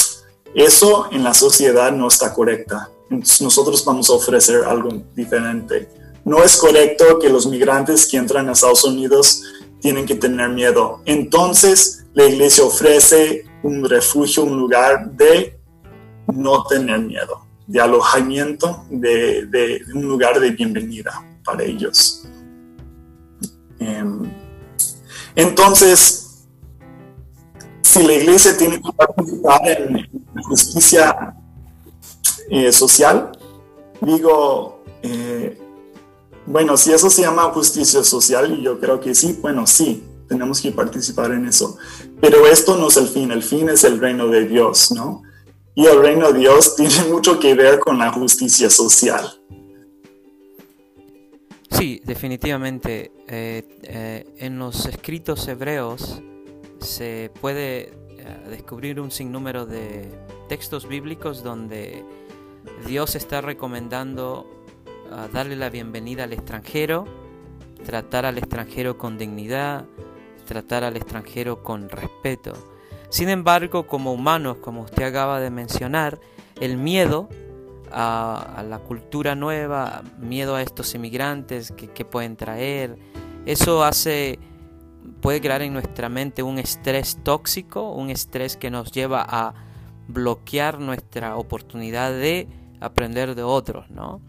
[0.55, 2.89] eso en la sociedad no está correcta.
[3.09, 5.89] nosotros vamos a ofrecer algo diferente.
[6.23, 9.43] No es correcto que los migrantes que entran a Estados Unidos
[9.81, 11.01] tienen que tener miedo.
[11.05, 15.59] Entonces, la iglesia ofrece un refugio, un lugar de
[16.33, 21.11] no tener miedo, de alojamiento, de, de un lugar de bienvenida
[21.43, 22.23] para ellos.
[23.79, 24.31] Em,
[25.35, 26.45] entonces,
[27.81, 30.07] si la iglesia tiene que participar en
[30.43, 31.35] justicia
[32.49, 33.31] eh, social,
[34.01, 35.60] digo, eh,
[36.45, 40.61] bueno, si eso se llama justicia social, y yo creo que sí, bueno, sí, tenemos
[40.61, 41.77] que participar en eso.
[42.19, 45.23] Pero esto no es el fin, el fin es el reino de Dios, ¿no?
[45.75, 49.41] Y el reino de Dios tiene mucho que ver con la justicia social.
[51.69, 53.11] Sí, definitivamente.
[53.27, 56.21] Eh, eh, en los escritos hebreos
[56.79, 60.09] se puede eh, descubrir un sinnúmero de
[60.49, 62.03] textos bíblicos donde
[62.85, 64.60] Dios está recomendando
[65.33, 67.05] darle la bienvenida al extranjero,
[67.85, 69.85] tratar al extranjero con dignidad,
[70.45, 72.53] tratar al extranjero con respeto.
[73.09, 76.19] Sin embargo, como humanos, como usted acaba de mencionar,
[76.59, 77.27] el miedo
[77.91, 82.97] a, la cultura nueva, miedo a estos inmigrantes que, pueden traer.
[83.45, 84.39] Eso hace,
[85.19, 89.53] puede crear en nuestra mente un estrés tóxico, un estrés que nos lleva a
[90.07, 92.47] bloquear nuestra oportunidad de
[92.79, 94.21] aprender de otros, ¿no?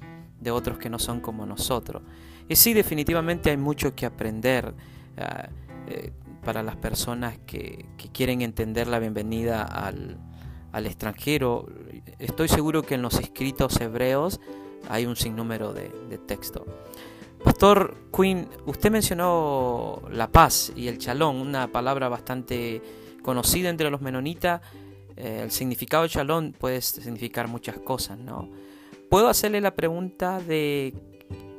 [0.43, 2.03] De otros que no son como nosotros.
[2.49, 4.75] Y sí, definitivamente hay mucho que aprender
[5.17, 5.49] ah,
[5.87, 6.13] eh,
[6.45, 10.19] para las personas que, que quieren entender la bienvenida al,
[10.73, 11.67] al extranjero.
[12.19, 14.41] Estoy seguro que en los escritos hebreos
[14.89, 16.67] hay un sinnúmero de, de texto.
[17.45, 22.83] Pastor Quinn, usted mencionó la paz y el chalón, una palabra bastante
[23.23, 24.61] conocida entre los menonitas.
[25.17, 28.49] Eh, el significado chalón puede significar muchas cosas, ¿no?
[29.13, 30.95] Puedo hacerle la pregunta de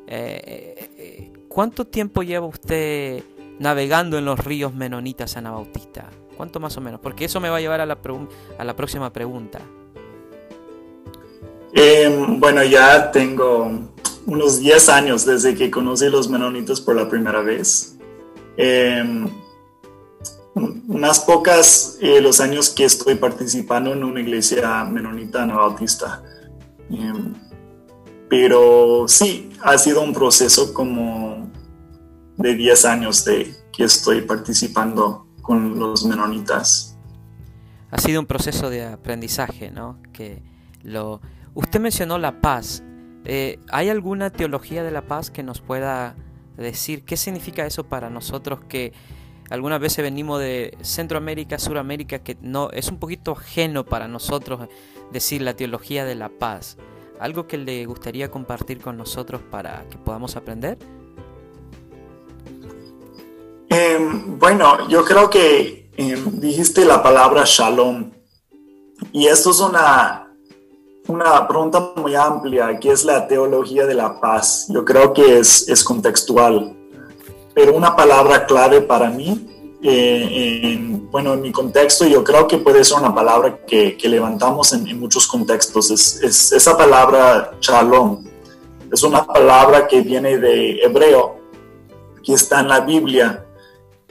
[0.07, 3.23] eh, eh, ¿cuánto tiempo lleva usted
[3.59, 6.09] navegando en los ríos menonitas Anabautista?
[6.35, 6.99] ¿Cuánto más o menos?
[6.99, 7.99] Porque eso me va a llevar a la,
[8.57, 9.59] a la próxima pregunta.
[11.73, 13.87] Em, bueno, ya tengo
[14.25, 17.99] unos 10 años desde que conocí los menonitas por la primera vez.
[18.57, 19.27] Eh,
[20.55, 26.23] unas pocas eh, los años que estoy participando en una iglesia menonita anabautista.
[28.35, 31.51] Pero sí, ha sido un proceso como
[32.35, 36.97] de 10 años de que estoy participando con los menonitas.
[37.91, 39.99] Ha sido un proceso de aprendizaje, ¿no?
[40.13, 40.41] Que
[40.81, 41.21] lo...
[41.53, 42.81] Usted mencionó la paz.
[43.23, 46.15] Eh, ¿Hay alguna teología de la paz que nos pueda
[46.57, 48.93] decir qué significa eso para nosotros que
[49.51, 54.67] algunas veces venimos de Centroamérica, Suramérica, que no es un poquito ajeno para nosotros
[55.11, 56.77] decir la teología de la paz?
[57.19, 60.77] ¿Algo que le gustaría compartir con nosotros para que podamos aprender?
[63.69, 68.11] Em, bueno, yo creo que em, dijiste la palabra shalom.
[69.11, 70.31] Y esto es una,
[71.07, 74.67] una pregunta muy amplia, que es la teología de la paz.
[74.69, 76.75] Yo creo que es, es contextual.
[77.53, 79.52] Pero una palabra clave para mí,
[79.83, 84.09] eh, en, bueno, en mi contexto, yo creo que puede ser una palabra que, que
[84.09, 85.91] levantamos en, en, muchos contextos.
[85.91, 88.23] Es, es esa palabra shalom.
[88.91, 91.37] Es una palabra que viene de hebreo,
[92.23, 93.43] que está en la Biblia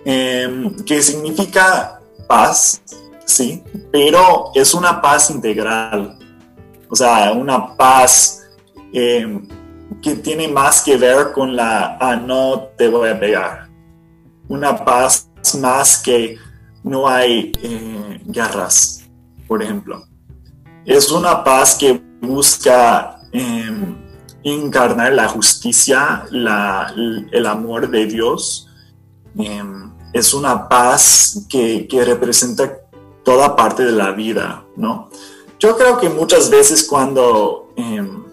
[0.05, 2.83] Em, que significa paz,
[3.25, 3.62] sí,
[3.93, 6.18] pero es una paz integral,
[6.89, 8.43] o sea, una paz
[8.93, 9.47] em,
[10.03, 13.68] que tiene más que ver con la, ah, no te voy a pegar,
[14.49, 16.38] una paz más que
[16.82, 19.05] no hay eh, guerras,
[19.47, 20.05] por ejemplo.
[20.84, 23.97] es una paz que busca em,
[24.43, 28.68] encarnar la justicia, el amor de Dios.
[29.36, 32.80] Em, es una paz que, que, representa
[33.24, 35.09] toda parte de la vida, ¿no?
[35.59, 38.24] Yo creo que muchas veces cuando em,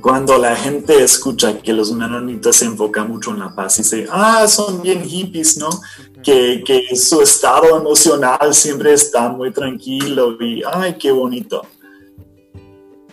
[0.00, 4.06] cuando la gente escucha que los menonitas se enfocan mucho en la paz y dice,
[4.10, 5.68] ah, son bien hippies, ¿no?
[6.22, 11.62] Que, que, su estado emocional siempre está muy tranquilo y, ay, qué bonito.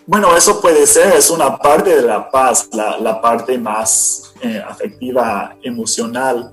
[0.06, 4.60] Bueno, eso puede ser, es una parte de la paz, la, la parte más eh,
[4.66, 6.52] afectiva, emocional,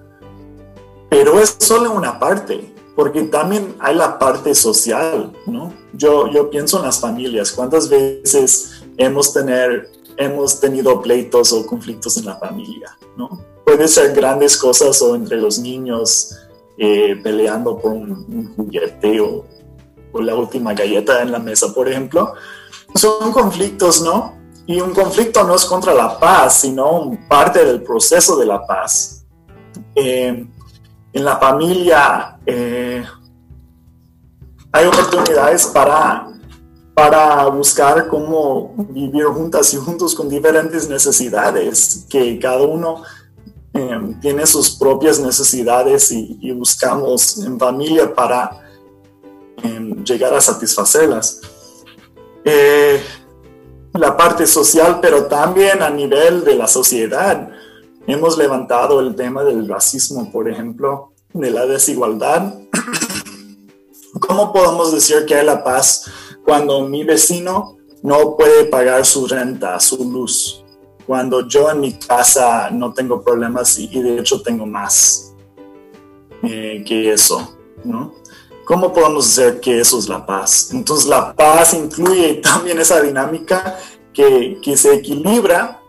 [1.09, 5.73] pero es solo una parte, porque también hay la parte social, ¿no?
[5.93, 12.18] Yo, yo pienso en las familias, ¿cuántas veces hemos tener hemos tenido pleitos o conflictos
[12.18, 13.30] en la familia, ¿no?
[13.65, 16.36] Puede ser grandes cosas o entre los niños
[16.78, 19.45] eh, peleando por un, juguete o,
[20.11, 22.34] por la última galleta en la mesa, por ejemplo.
[22.95, 24.38] Son conflictos, ¿no?
[24.65, 29.26] Y un conflicto no es contra la paz, sino parte del proceso de la paz.
[29.95, 30.45] Eh,
[31.13, 33.03] en la familia eh,
[34.72, 36.28] hay oportunidades para
[36.97, 43.03] para buscar cómo vivir juntas y juntos con diferentes necesidades, que cada uno
[43.71, 48.49] em, tiene sus propias necesidades y, buscamos en familia para
[49.61, 51.39] em, llegar a satisfacerlas.
[52.43, 52.99] Eh,
[53.93, 57.47] la parte social, pero también a nivel de la sociedad.
[58.07, 62.55] Hemos levantado el tema del racismo, por ejemplo, de la desigualdad.
[64.19, 66.05] ¿Cómo podemos decir que hay la paz?
[66.47, 70.63] Cuando mi vecino no puede pagar su renta, su luz,
[71.05, 75.35] cuando yo en mi casa no tengo problemas y, de hecho tengo más
[76.43, 78.13] eh, que eso, ¿no?
[78.65, 80.69] ¿Cómo podemos decir que eso es la paz?
[80.71, 83.77] Entonces la paz incluye también esa dinámica
[84.13, 85.81] que, se equilibra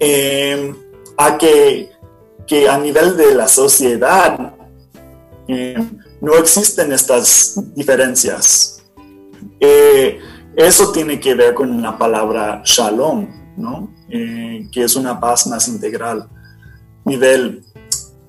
[0.00, 0.74] eh,
[1.16, 1.90] a que,
[2.68, 4.56] a nivel de la sociedad
[5.46, 5.76] eh,
[6.20, 8.77] no existen estas diferencias
[9.60, 10.18] eh,
[10.56, 13.94] eso tiene que ver con la palabra shalom, ¿no?
[14.08, 16.28] Eh, que es una paz más integral.
[17.04, 17.62] Nivel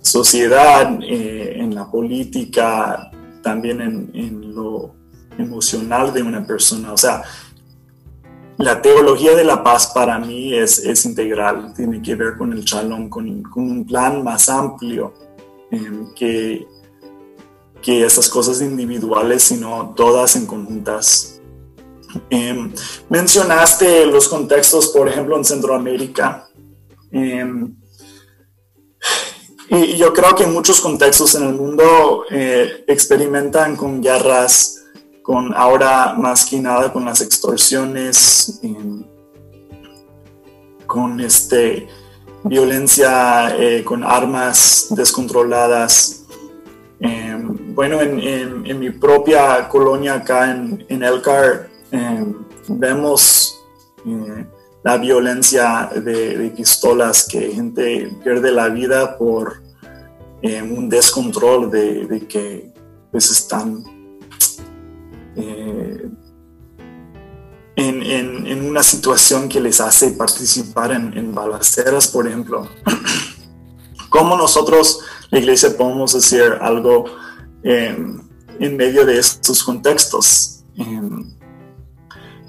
[0.02, 3.12] sociedad, eh, en la política,
[3.44, 4.96] también en, lo
[5.38, 6.94] emocional de una persona.
[6.94, 7.22] O sea,
[8.58, 12.64] la teología de la paz para mí es, es integral, tiene que ver con el
[12.64, 15.14] shalom, con, con un plan más amplio
[16.16, 16.68] que
[17.82, 21.40] que esas cosas individuales, sino todas en conjuntas.
[22.30, 22.74] Em,
[23.10, 26.48] mencionaste los contextos, por ejemplo, en Centroamérica.
[27.12, 27.76] Em,
[29.70, 34.84] y yo creo que muchos contextos en el mundo eh, experimentan con guerras,
[35.22, 39.06] con ahora más que nada con las extorsiones, em,
[40.88, 41.88] con este,
[42.44, 46.18] violencia eh, con armas descontroladas.
[47.80, 52.36] Bueno, en, mi propia colonia acá en, en Elcar em,
[52.68, 53.58] vemos
[54.06, 54.45] eh,
[54.84, 59.64] la violencia de, pistolas, que gente pierde la vida por
[60.41, 62.74] em, un descontrol de, que
[63.12, 63.82] pues están
[65.38, 66.10] eh,
[67.78, 72.68] en, una situación que les hace participar en, en balaceras, por ejemplo.
[74.10, 75.00] ¿Cómo nosotros,
[75.32, 77.06] la iglesia, podemos decir algo
[78.60, 80.64] en medio de estos contextos.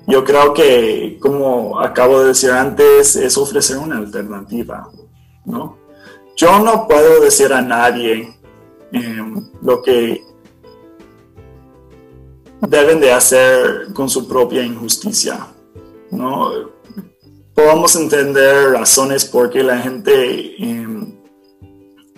[0.06, 4.90] yo creo que, como acabo de decir antes, es ofrecer una alternativa,
[5.44, 5.78] ¿no?
[6.36, 8.34] Yo no puedo decir a nadie
[8.92, 10.24] em, lo que
[12.60, 15.46] deben de hacer con su propia injusticia,
[16.10, 16.50] ¿no?
[17.54, 20.54] Podemos entender razones por qué la gente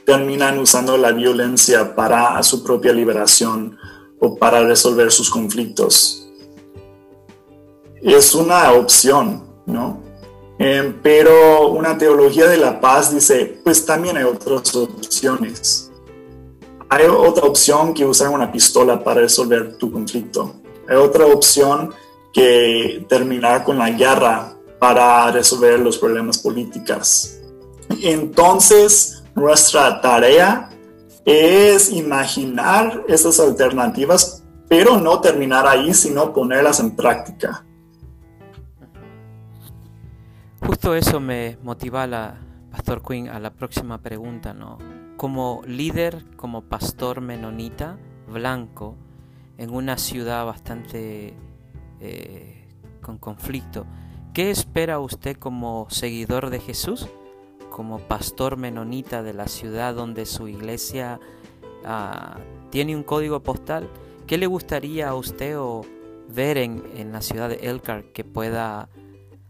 [0.04, 3.78] terminan usando la violencia para su propia liberación
[4.18, 6.28] o para resolver sus conflictos.
[8.00, 10.00] Es una opción, ¿no?
[10.58, 15.90] Eh, pero una teología de la paz dice, pues también hay otras opciones.
[16.88, 20.54] Hay otra opción que usar una pistola para resolver tu conflicto.
[20.88, 21.92] Hay otra opción
[22.32, 27.38] que terminar con la guerra para resolver los problemas políticos.
[28.02, 30.70] Entonces, nuestra tarea
[31.24, 37.64] es imaginar esas alternativas, pero no terminar ahí, sino ponerlas en práctica.
[40.60, 42.36] Justo eso me motiva, la,
[42.70, 44.78] Pastor Quinn, a la próxima pregunta, ¿no?
[45.16, 48.96] Como líder, como pastor menonita blanco,
[49.58, 51.34] en una ciudad bastante
[52.00, 52.68] eh,
[53.00, 53.86] con conflicto.
[54.32, 57.08] ¿Qué espera usted como seguidor de Jesús?
[57.72, 61.18] Como pastor menonita de la ciudad donde su iglesia
[61.86, 62.36] ah,
[62.68, 63.88] tiene un código postal.
[64.26, 65.80] ¿Qué le gustaría a usted o
[66.28, 68.90] ver en, en, la ciudad de Elkhart que pueda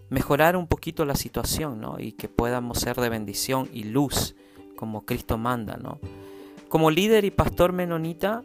[0.09, 1.99] mejorar un poquito la situación ¿no?
[1.99, 4.37] y que podamos ser de bendición y luz
[4.77, 5.77] como Cristo manda?
[5.77, 5.99] ¿no?
[6.69, 8.45] Como líder y pastor menonita,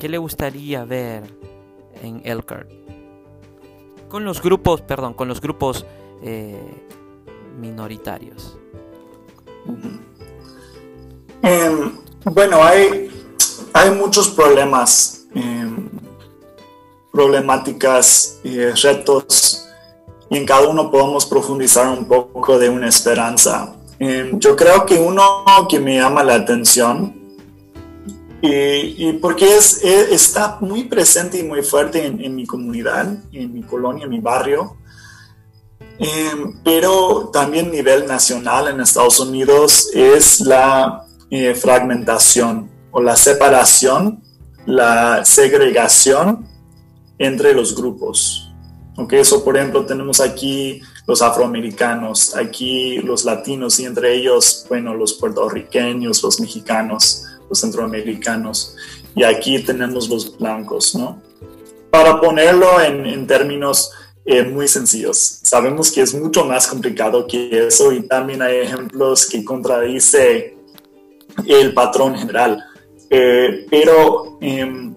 [0.00, 1.22] ¿qué le gustaría ver
[2.02, 2.68] en Elkhart?
[4.08, 5.86] Con los grupos, perdón, con los grupos
[6.24, 6.84] eh,
[7.56, 8.58] minoritarios.
[11.42, 11.92] Em,
[12.24, 13.10] bueno, hay,
[13.72, 15.88] hay muchos problemas, em,
[17.10, 19.66] problemáticas y retos,
[20.30, 23.74] y en cada uno podemos profundizar un poco de una esperanza.
[23.98, 27.22] Em, yo creo que uno que me llama la atención
[28.44, 33.62] y, porque es, e, está muy presente y muy fuerte en, mi comunidad, en mi
[33.62, 34.76] colonia, en mi barrio,
[36.02, 44.22] em, pero también nivel nacional en Estados Unidos es la eh, fragmentación o la separación,
[44.66, 46.46] la segregación
[47.18, 48.48] entre los grupos.
[48.96, 54.94] Okay, eso por ejemplo tenemos aquí los afroamericanos, aquí los latinos y entre ellos, bueno,
[54.94, 57.24] los puertorriqueños, los mexicanos
[57.54, 58.76] centroamericanos
[59.14, 61.20] y aquí tenemos los blancos, ¿no?
[61.90, 63.90] Para ponerlo en, términos
[64.24, 69.26] eh, muy sencillos, sabemos que es mucho más complicado que eso y también hay ejemplos
[69.26, 70.56] que contradice
[71.46, 72.62] el patrón general,
[73.10, 74.94] eh, pero em,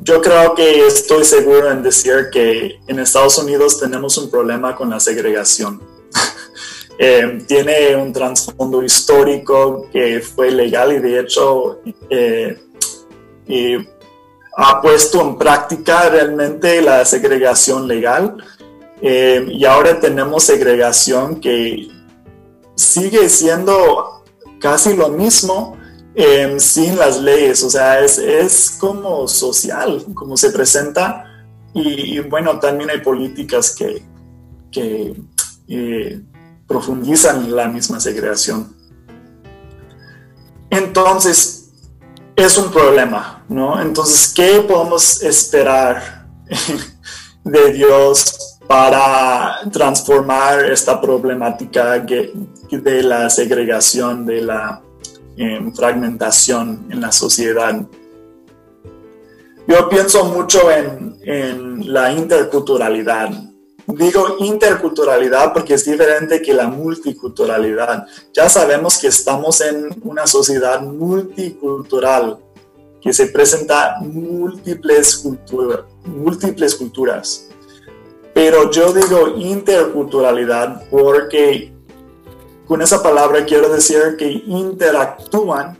[0.00, 4.90] yo creo que estoy seguro en decir que en Estados Unidos tenemos un problema con
[4.90, 5.80] la segregación.
[7.00, 11.78] Eh, tiene un trasfondo histórico que fue legal y de hecho
[12.10, 12.58] eh,
[14.60, 18.36] ha puesto en práctica realmente la segregación legal.
[19.00, 21.88] Eh, y ahora tenemos segregación que
[22.74, 24.24] sigue siendo
[24.60, 25.76] casi lo mismo
[26.58, 31.24] sin las leyes, o sea, es, es, como social, como se presenta.
[31.72, 34.02] Y, bueno, también hay políticas que,
[34.72, 36.20] que
[36.66, 38.74] profundizan la misma segregación.
[40.70, 41.57] Entonces,
[42.38, 43.80] es un problema, ¿no?
[43.80, 46.28] Entonces, ¿qué podemos esperar
[47.44, 54.80] de Dios para transformar esta problemática de la segregación, de la
[55.36, 57.74] em, fragmentación en la sociedad?
[59.66, 63.30] Yo pienso mucho en, en la interculturalidad,
[63.88, 68.06] Digo interculturalidad porque es diferente que la multiculturalidad.
[68.34, 72.38] Ya sabemos que estamos en una sociedad multicultural,
[73.00, 75.24] que se presenta múltiples,
[76.04, 77.48] múltiples culturas.
[78.34, 81.72] Pero yo digo interculturalidad porque
[82.66, 85.78] con esa palabra quiero decir que interactúan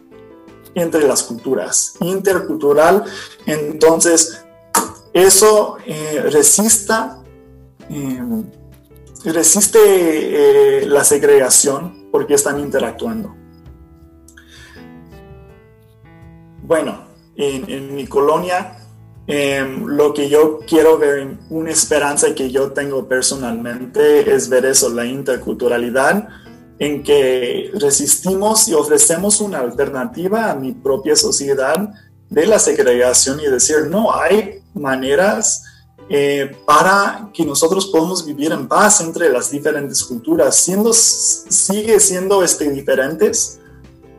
[0.74, 1.94] entre las culturas.
[2.00, 3.04] Intercultural,
[3.44, 4.42] entonces
[5.12, 7.17] eso eh, resista
[9.24, 13.34] resiste eh, la segregación porque están interactuando.
[16.62, 18.76] Bueno, en, mi colonia,
[19.26, 24.90] em, lo que yo quiero ver, una esperanza que yo tengo personalmente es ver eso,
[24.90, 26.28] la interculturalidad,
[26.78, 31.90] en que resistimos y ofrecemos una alternativa a mi propia sociedad
[32.28, 35.64] de la segregación y decir, no, hay maneras
[36.10, 42.42] eh, para que nosotros podamos vivir en paz entre las diferentes culturas, siendo, sigue siendo
[42.42, 43.60] este, diferentes,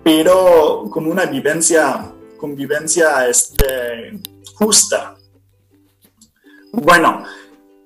[0.03, 4.19] pero con una vivencia, convivencia este,
[4.53, 5.15] justa.
[6.71, 7.23] Bueno,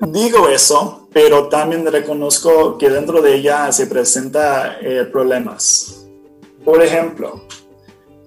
[0.02, 6.06] digo eso, pero también reconozco que dentro de ella se presentan eh, problemas.
[6.66, 7.46] Por ejemplo,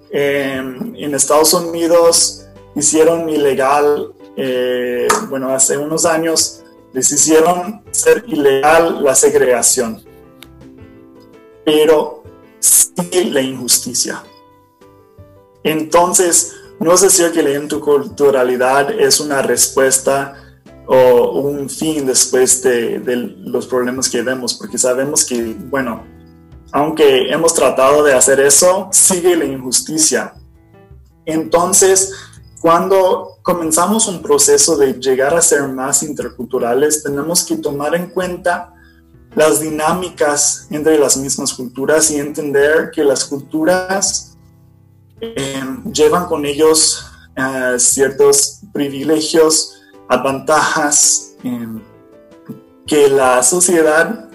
[0.09, 6.63] en Estados Unidos hicieron ilegal eh, bueno, hace unos años
[6.93, 10.03] les hicieron ser ilegal la segregación,
[11.65, 12.23] pero
[12.59, 14.23] sigue la injusticia.
[15.63, 20.35] Entonces, no es decir que la interculturalidad es una respuesta
[20.85, 26.05] o un fin después de, de, los problemas que vemos, porque sabemos que, bueno,
[26.71, 30.35] aunque hemos tratado de hacer eso, sigue la injusticia.
[31.25, 32.13] Entonces,
[32.59, 38.73] cuando comenzamos un proceso de llegar a ser más interculturales, tenemos que tomar en cuenta
[39.35, 44.35] las dinámicas entre las mismas culturas y entender que las culturas
[45.21, 45.61] eh,
[45.93, 47.05] llevan con ellos
[47.35, 49.73] eh, ciertos privilegios,
[50.23, 51.81] ventajas em,
[52.87, 54.29] que la sociedad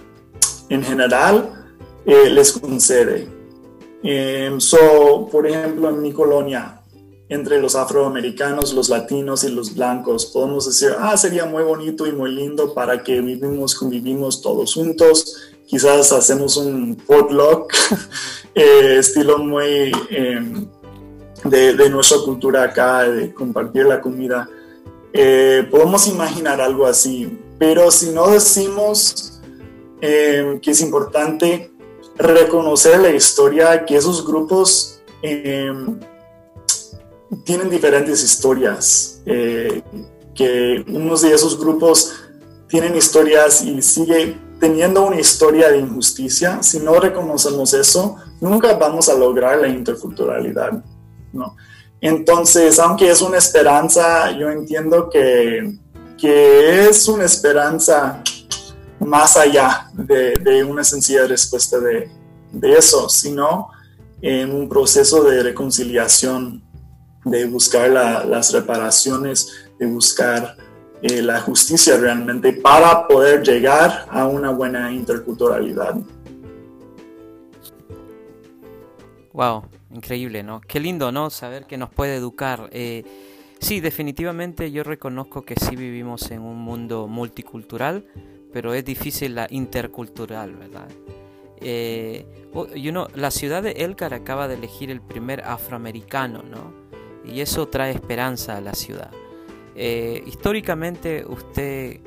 [0.69, 1.67] en general
[2.07, 3.29] eh, les concede.
[4.05, 6.82] Em, so, por ejemplo, en mi colonia,
[7.33, 12.13] entre los afroamericanos, los latinos y los blancos, podemos decir, ah, sería muy bonito y
[12.13, 15.39] muy lindo para que vivimos, convivimos todos juntos.
[15.67, 17.73] Quizás hacemos un potluck,
[18.55, 20.67] eh, estilo muy em,
[21.45, 24.51] de, nuestra cultura acá, de compartir la comida.
[25.15, 29.41] Eh, podemos imaginar algo así, pero si no decimos
[30.03, 31.73] em, que es importante
[32.19, 35.99] reconocer la historia, que esos grupos em,
[37.45, 39.83] tienen diferentes historias, eh,
[40.35, 42.15] que unos de esos grupos
[42.69, 49.09] tienen historias y sigue teniendo una historia de injusticia, si no reconocemos eso, nunca vamos
[49.09, 50.85] a lograr la interculturalidad.
[51.33, 51.57] ¿no?
[52.01, 55.79] Entonces, aunque es una esperanza, yo entiendo que,
[56.17, 58.23] que es una esperanza
[59.01, 62.09] más allá de, de una sencilla respuesta de,
[62.53, 63.69] de, eso, sino
[64.21, 66.63] en un proceso de reconciliación,
[67.25, 70.57] de buscar la, las reparaciones, de buscar
[71.03, 75.97] eh, la justicia realmente para poder llegar a una buena interculturalidad.
[79.33, 80.61] Wow, increíble, ¿no?
[80.61, 81.31] Qué lindo, ¿no?
[81.31, 82.69] Saber que nos puede educar.
[82.71, 83.05] Eh,
[83.59, 88.07] sí, definitivamente yo reconozco que sí vivimos en un mundo multicultural,
[88.53, 90.89] pero es difícil la intercultural, ¿verdad?
[91.61, 92.27] Eh,
[93.15, 96.82] la ciudad de Elcar acaba de elegir el primer afroamericano, ¿no?
[97.25, 99.11] Y eso trae esperanza a la ciudad.
[99.75, 102.01] Eh, históricamente usted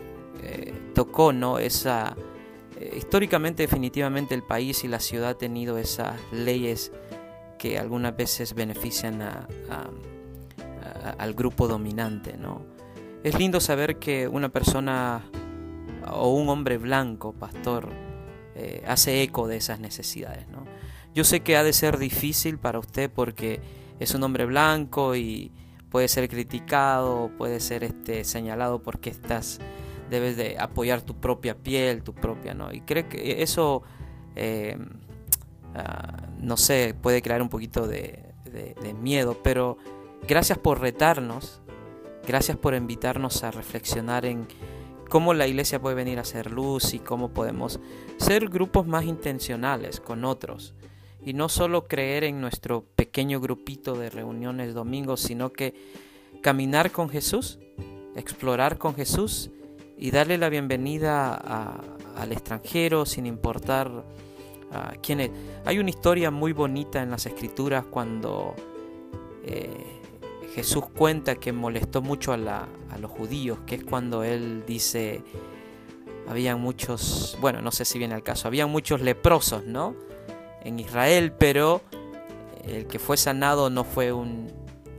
[0.93, 1.57] tocó, ¿no?
[1.57, 2.15] Esa,
[2.95, 6.91] históricamente definitivamente el país y la ciudad ha tenido esas leyes
[7.57, 9.23] que algunas veces benefician
[11.17, 12.37] al grupo dominante.
[12.37, 12.61] ¿no?
[13.23, 15.23] Es lindo saber que una persona
[16.11, 17.89] o un hombre blanco, pastor,
[18.55, 20.47] eh, hace eco de esas necesidades.
[20.47, 20.65] ¿no?
[21.13, 23.59] Yo sé que ha de ser difícil para usted porque
[23.99, 25.51] es un hombre blanco y
[25.89, 29.59] puede ser criticado, puede ser este, señalado porque estás,
[30.09, 32.73] debes de apoyar tu propia piel, tu propia, ¿no?
[32.73, 33.83] Y creo que eso
[35.75, 38.23] Ah, no sé, puede crear un poquito de,
[39.01, 39.77] miedo, pero
[40.25, 41.61] gracias por retarnos,
[42.25, 44.47] gracias por invitarnos a reflexionar en
[45.09, 47.81] cómo la iglesia puede venir a ser luz y cómo podemos
[48.17, 50.73] ser grupos más intencionales con otros.
[51.25, 55.73] Y no solo creer en nuestro pequeño grupito de reuniones domingos, sino que
[56.41, 57.59] caminar con Jesús,
[58.15, 59.49] explorar con Jesús
[59.97, 61.33] y darle la bienvenida
[62.15, 64.05] al extranjero sin importar
[65.65, 68.55] hay una historia muy bonita en las escrituras cuando
[69.43, 69.99] eh,
[70.53, 72.67] Jesús cuenta que molestó mucho a,
[72.99, 75.21] los judíos, que es cuando él dice,
[76.27, 79.95] había muchos, bueno, no sé si viene al caso, había muchos leprosos, ¿no?
[80.65, 81.81] En Israel, pero
[82.65, 84.51] el que fue sanado no fue un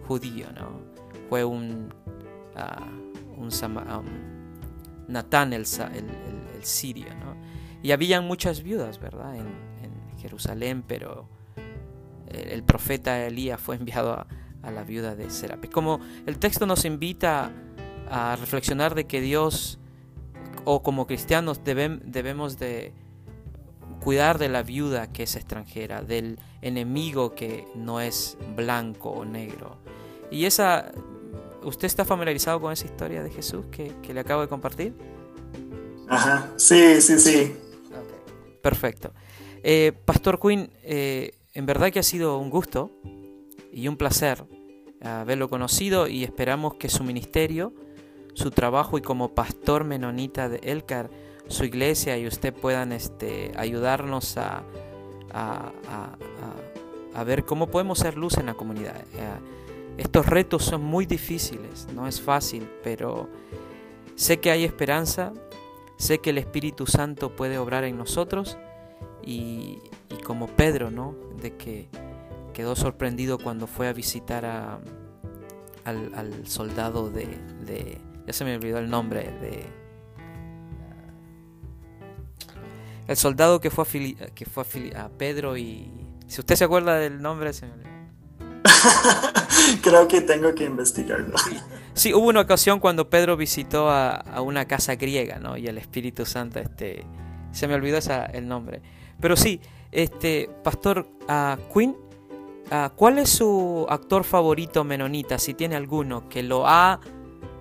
[0.06, 0.80] judío, ¿no?
[1.28, 1.92] Fue un,
[2.54, 3.50] uh, un,
[5.08, 7.36] Natán el, el, sirio, ¿no?
[7.82, 9.36] Y habían muchas viudas, ¿verdad?
[9.36, 9.66] En,
[10.18, 11.28] Jerusalén, pero
[12.26, 15.70] el profeta Elías fue enviado a, la viuda de Serapis.
[15.70, 17.52] Como el texto nos invita
[18.10, 19.78] a reflexionar de que Dios,
[20.64, 22.92] o como cristianos, debemos de
[24.06, 29.78] cuidar de la viuda que es extranjera, del enemigo que no es blanco o negro.
[30.30, 30.92] Y esa,
[31.64, 34.94] ¿usted está familiarizado con esa historia de Jesús que, que le acabo de compartir?
[36.06, 37.56] Ajá, sí, sí, sí.
[38.62, 39.12] Perfecto.
[39.64, 42.92] Eh, Pastor Quinn, eh, en verdad que ha sido un gusto
[43.72, 44.44] y un placer
[45.02, 47.74] haberlo conocido y esperamos que su ministerio,
[48.34, 51.10] su trabajo y como pastor menonita de Elcar,
[51.48, 54.62] su iglesia y usted puedan este, ayudarnos a,
[55.32, 58.96] a, ver cómo podemos ser luz en la comunidad.
[58.96, 59.28] Eh,
[59.98, 63.28] estos retos son muy difíciles, no es fácil, pero
[64.14, 65.32] sé que hay esperanza,
[65.96, 68.58] sé que el Espíritu Santo puede obrar en nosotros
[69.22, 69.78] y,
[70.24, 71.14] como Pedro, ¿no?
[71.40, 71.88] De que
[72.52, 74.78] quedó sorprendido cuando fue a visitar a,
[75.84, 79.85] al, soldado de, Ya se me olvidó el nombre, de...
[83.08, 84.64] El soldado que fue a, que fue
[84.96, 85.90] a, Pedro y...
[86.26, 87.72] Si usted se acuerda del nombre, se me.
[89.82, 91.36] Creo que tengo que investigarlo.
[91.94, 95.56] Sí, hubo una ocasión cuando Pedro visitó a, a, una casa griega, ¿no?
[95.56, 97.04] Y el Espíritu Santo, este,
[97.52, 98.82] se me olvidó esa, el nombre.
[99.20, 99.60] Pero sí,
[99.92, 101.96] este, Pastor uh, Quinn,
[102.70, 105.38] uh, ¿cuál es su actor favorito menonita?
[105.38, 107.00] Si tiene alguno que lo ha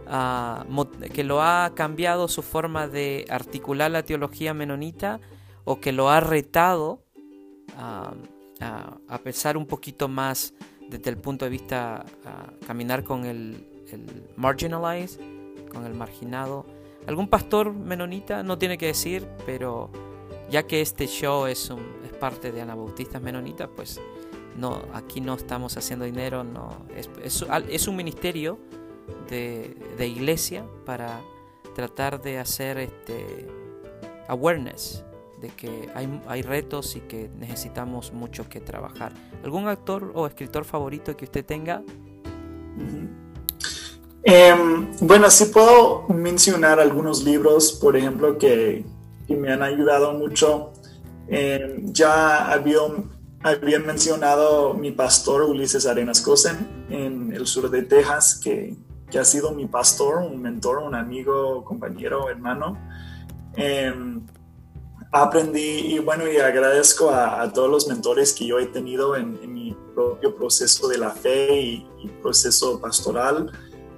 [0.07, 0.65] ah,
[1.13, 5.19] que lo ha cambiado su forma de articular la teología menonita
[5.65, 7.03] o que lo ha retado
[7.77, 8.13] a,
[8.61, 10.53] a, pensar un poquito más
[10.89, 13.67] desde el punto de vista a caminar con el,
[14.37, 15.19] marginalized,
[15.71, 16.65] con el marginado.
[17.07, 19.89] Algún pastor menonita no tiene que decir, pero
[20.49, 23.99] ya que este show es, un, es parte de Anabautistas Menonitas, pues
[24.55, 27.09] no, aquí no estamos haciendo dinero, no, es,
[27.69, 28.57] es, un ministerio
[29.27, 31.21] de, de, iglesia para
[31.75, 33.47] tratar de hacer este
[34.27, 35.03] awareness
[35.45, 39.13] de que hay, hay, retos y que necesitamos mucho que trabajar.
[39.43, 41.83] ¿Algún actor o escritor favorito que usted tenga?
[44.23, 48.83] Em, bueno, sí puedo mencionar algunos libros, por ejemplo, que,
[49.27, 50.73] que me han ayudado mucho.
[51.27, 52.79] Em, ya había,
[53.43, 58.75] habían mencionado mi pastor Ulises Arenas Cosen en el sur de Texas, que,
[59.11, 62.79] que, ha sido mi pastor, un mentor, un amigo, compañero, hermano.
[63.55, 64.21] Em,
[65.21, 69.75] aprendí y bueno, y agradezco a, todos los mentores que yo he tenido en, mi
[69.93, 71.87] propio proceso de la fe y,
[72.21, 73.51] proceso pastoral.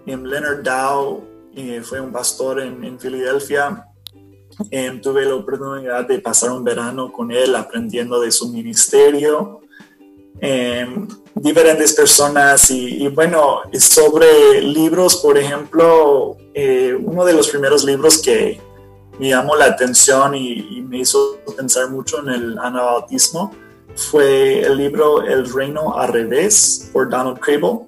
[0.05, 1.23] Leonard Dow
[1.55, 3.87] eh, fue un pastor en, en Filadelfia
[4.71, 9.61] Em, tuve la oportunidad de pasar un verano con él aprendiendo de su ministerio.
[10.39, 18.19] Em, diferentes personas y, bueno, sobre libros, por ejemplo, eh, uno de los primeros libros
[18.19, 18.59] que
[19.19, 23.51] me llamó la atención y, me hizo pensar mucho en el anabautismo
[23.95, 27.87] fue el libro El reino al revés por Donald Crable,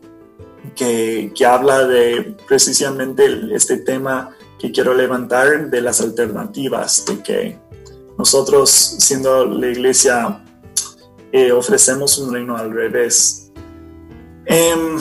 [0.76, 7.60] que, que habla de precisamente este tema que quiero levantar de las alternativas, de que
[8.18, 10.44] nosotros, siendo la iglesia,
[11.32, 13.52] eh, ofrecemos un reino al revés.
[14.46, 15.00] Em,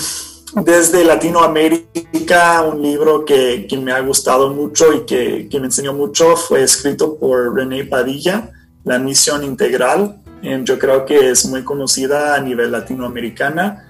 [0.55, 6.63] desde Latinoamérica, un libro que, me ha gustado mucho y que, me enseñó mucho fue
[6.63, 8.51] escrito por René Padilla,
[8.85, 10.23] La Misión Integral.
[10.43, 13.85] Em, yo creo que es muy conocida a nivel latinoamericana,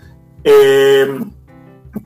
[0.44, 1.30] em,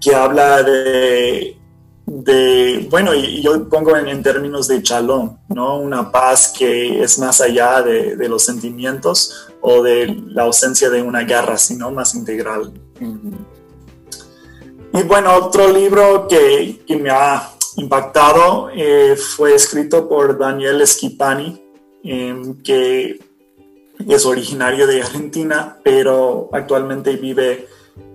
[0.00, 1.57] que habla de
[2.05, 5.78] de, bueno, y yo pongo en, términos de chalón, ¿no?
[5.78, 11.20] Una paz que es más allá de, los sentimientos o de la ausencia de una
[11.20, 12.72] guerra, sino más integral.
[14.93, 21.62] Y bueno, otro libro que, que me ha impactado eh, fue escrito por Daniel Schipani,
[22.05, 23.18] em, que
[24.07, 27.68] es originario de Argentina, pero actualmente vive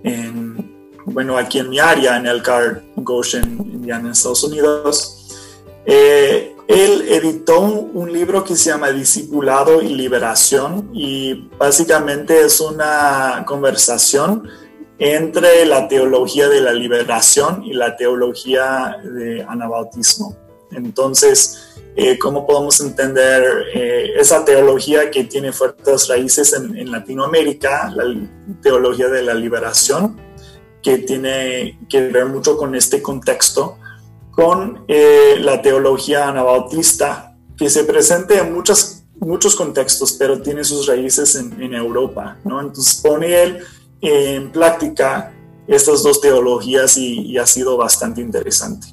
[0.03, 0.77] en
[1.09, 5.25] bueno, aquí en mi área, en el CAR Goshen, en Estados Unidos.
[5.85, 13.45] Eh, él editó un, libro que se llama Discipulado y Liberación y básicamente es una
[13.47, 14.49] conversación
[14.99, 20.35] entre la teología de la liberación y la teología de anabautismo.
[20.71, 23.43] Entonces, eh, ¿cómo podemos entender
[23.73, 28.03] eh, esa teología que tiene fuertes raíces en, en Latinoamérica, la
[28.61, 30.27] teología de la liberación?
[30.87, 33.77] que tiene que ver mucho con este contexto,
[34.31, 40.87] con eh, la teología anabautista, que se presenta en muchos, muchos contextos, pero tiene sus
[40.87, 42.61] raíces en, Europa, ¿no?
[42.61, 43.59] Entonces pone él
[44.01, 45.33] en práctica
[45.67, 48.87] estas dos teologías y, ha sido bastante interesante.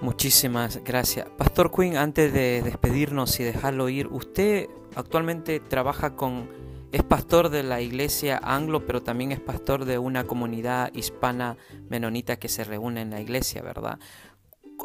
[0.00, 1.28] Muchísimas gracias.
[1.36, 6.48] Pastor Quinn, antes de despedirnos y dejarlo ir, usted actualmente trabaja con
[6.92, 11.56] es pastor de la iglesia anglo, pero también es pastor de una comunidad hispana
[11.88, 13.98] menonita que se reúne en la iglesia, ¿verdad?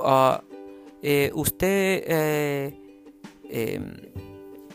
[0.01, 0.41] Ah,
[1.01, 2.79] eh, ¿Usted eh,
[3.49, 3.97] em,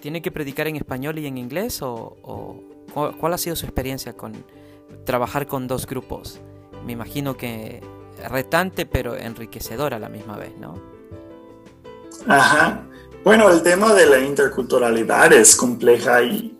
[0.01, 1.80] tiene que predicar en español y en inglés?
[1.80, 2.62] ¿O,
[2.93, 4.45] cuál ha sido su experiencia con
[5.05, 6.40] trabajar con dos grupos?
[6.86, 7.82] Me imagino que
[8.28, 10.74] retante, pero enriquecedora a la misma vez, ¿no?
[12.26, 12.82] Ajá.
[13.24, 16.57] Bueno, el tema de la interculturalidad es compleja y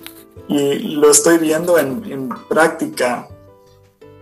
[0.49, 3.29] lo estoy viendo en, práctica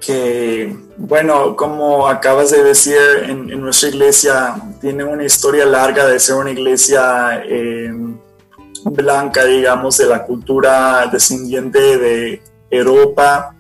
[0.01, 6.37] que, bueno, como acabas de decir, en, nuestra iglesia tiene una historia larga de ser
[6.37, 7.93] una iglesia eh,
[8.85, 13.57] blanca, digamos, de la cultura descendiente de Europa.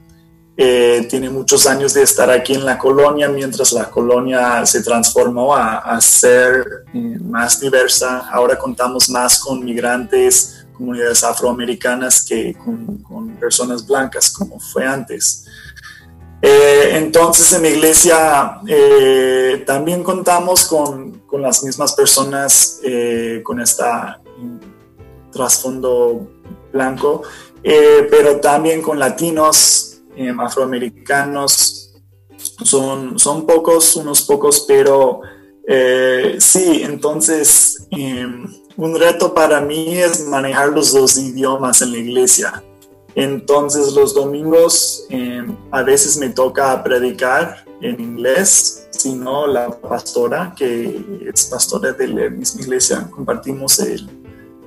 [0.56, 5.54] Eh, tiene muchos años de estar aquí en la colonia, mientras la colonia se transformó
[5.56, 8.28] a, ser eh, más diversa.
[8.30, 15.46] Ahora contamos más con migrantes comunidades afroamericanas que con, personas blancas, como fue antes.
[16.42, 18.60] Eh, entonces en la iglesia
[19.66, 22.80] también contamos con, con, las mismas personas
[23.42, 23.84] con este
[25.32, 26.28] trasfondo
[26.72, 27.22] blanco,
[27.62, 30.02] pero también con latinos,
[30.38, 31.80] afroamericanos,
[32.64, 35.20] son, son pocos, unos pocos, pero
[35.66, 41.98] eh, sí, entonces em, un reto para mí es manejar los dos idiomas en la
[41.98, 42.64] iglesia.
[43.14, 50.54] Entonces los domingos em, a veces me toca predicar en inglés, si no la pastora,
[50.56, 54.08] que es pastora de la misma iglesia, compartimos el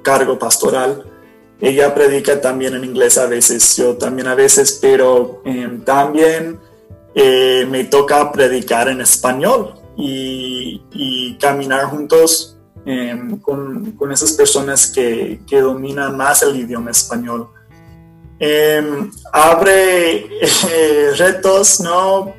[0.04, 1.06] cargo pastoral.
[1.60, 6.60] Ella predica también en inglés a veces, yo también a veces, pero em, también
[7.16, 16.18] eh, me toca predicar en español y, caminar juntos em, con, esas personas que, dominan
[16.18, 17.50] más el idioma español.
[18.40, 22.34] Em, abre eh, retos, ¿no?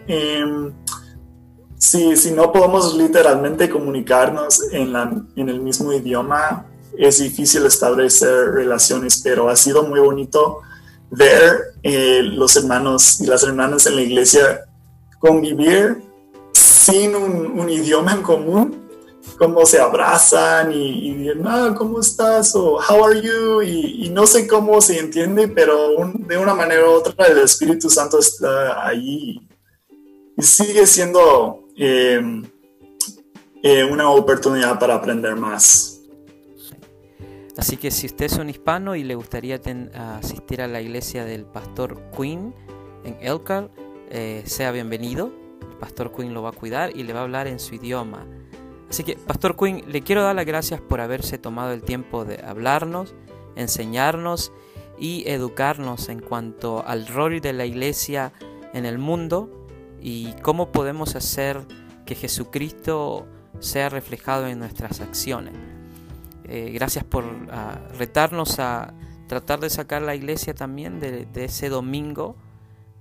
[1.79, 4.95] Si, si, no podemos literalmente comunicarnos en,
[5.37, 6.67] en el mismo idioma,
[6.99, 10.61] es difícil establecer relaciones, pero ha sido muy bonito
[11.11, 14.65] ver eh, los hermanos y las hermanas en la iglesia
[15.19, 16.03] convivir
[16.53, 18.89] sin un, idioma en común,
[19.39, 22.55] cómo se abrazan y, y ah, ¿cómo estás?
[22.55, 23.63] o how are you?
[23.63, 28.19] Y, no sé cómo se entiende, pero de una manera u otra el Espíritu Santo
[28.19, 29.49] está ahí
[30.37, 32.21] y sigue siendo eh,
[33.63, 35.94] eh, una oportunidad para aprender más.
[37.57, 39.61] Así que si usted es un hispano y le gustaría
[40.19, 42.55] asistir a la iglesia del pastor Quinn
[43.05, 43.71] en Elkhart,
[44.11, 45.33] eh, sea bienvenido.
[45.61, 48.27] El pastor Quinn lo va a cuidar y le va a hablar en su idioma.
[48.91, 52.43] Así que, pastor Quinn, le quiero dar las gracias por haberse tomado el tiempo de
[52.45, 53.15] hablarnos,
[53.57, 54.53] enseñarnos
[54.99, 58.33] y educarnos en cuanto al rol de la iglesia
[58.73, 59.67] en el mundo
[60.01, 61.61] y cómo podemos hacer
[62.05, 63.27] que Jesucristo
[63.61, 65.74] sea reflejado en nuestras acciones.
[66.47, 68.93] Eh, gracias por ah, retarnos a
[69.27, 72.37] tratar de sacar la iglesia también de, ese domingo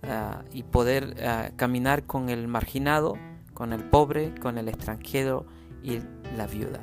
[0.03, 3.17] ah, y poder ah, caminar con el marginado,
[3.53, 5.45] con el pobre, con el extranjero
[5.81, 5.99] y
[6.37, 6.79] la viuda.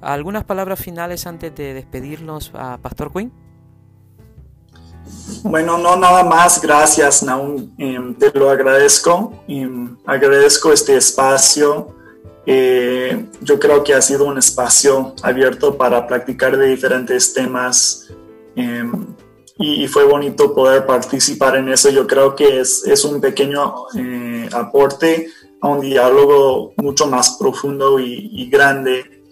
[0.00, 3.32] ¿Algunas palabras finales antes de despedirnos, a Pastor Quinn?
[5.42, 11.94] Bueno, no nada más, gracias Naum, em, te lo agradezco, em, agradezco este espacio,
[12.50, 18.08] eh, yo creo que ha sido un espacio abierto para practicar de diferentes temas
[18.56, 18.90] em,
[19.58, 21.90] y, fue bonito poder participar en eso.
[21.90, 25.28] Yo creo que es, es un pequeño eh, aporte
[25.60, 29.22] a un diálogo mucho más profundo y, grande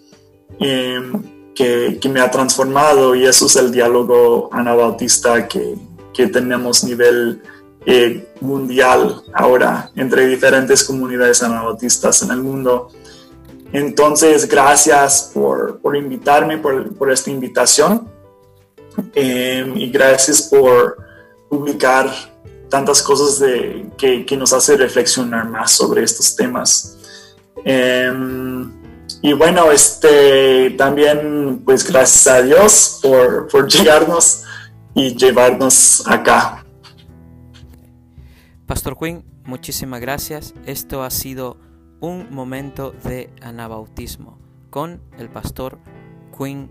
[0.59, 5.73] em, que, que, me ha transformado y eso es el diálogo anabautista que,
[6.13, 7.41] que tenemos nivel
[7.87, 12.89] eh, mundial ahora entre diferentes comunidades anabautistas en el mundo.
[13.73, 18.09] Entonces, gracias por, invitarme, por, esta invitación.
[19.13, 20.97] Em, y gracias por
[21.49, 22.09] publicar
[22.69, 26.97] tantas cosas de, que, nos hace reflexionar más sobre estos temas.
[27.63, 28.71] Em,
[29.21, 34.43] y bueno, este, también pues gracias a Dios por, por llegarnos
[34.93, 36.65] y llevarnos acá.
[38.65, 40.53] Pastor Quinn, muchísimas gracias.
[40.65, 41.57] Esto ha sido
[41.99, 44.37] un momento de anabautismo
[44.69, 45.79] con el pastor
[46.37, 46.69] Quinn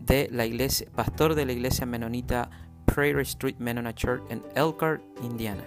[0.00, 2.50] de la iglesia, pastor de la iglesia menonita
[2.86, 5.64] Prairie Street Mennonite Church en Elkhart, Indiana.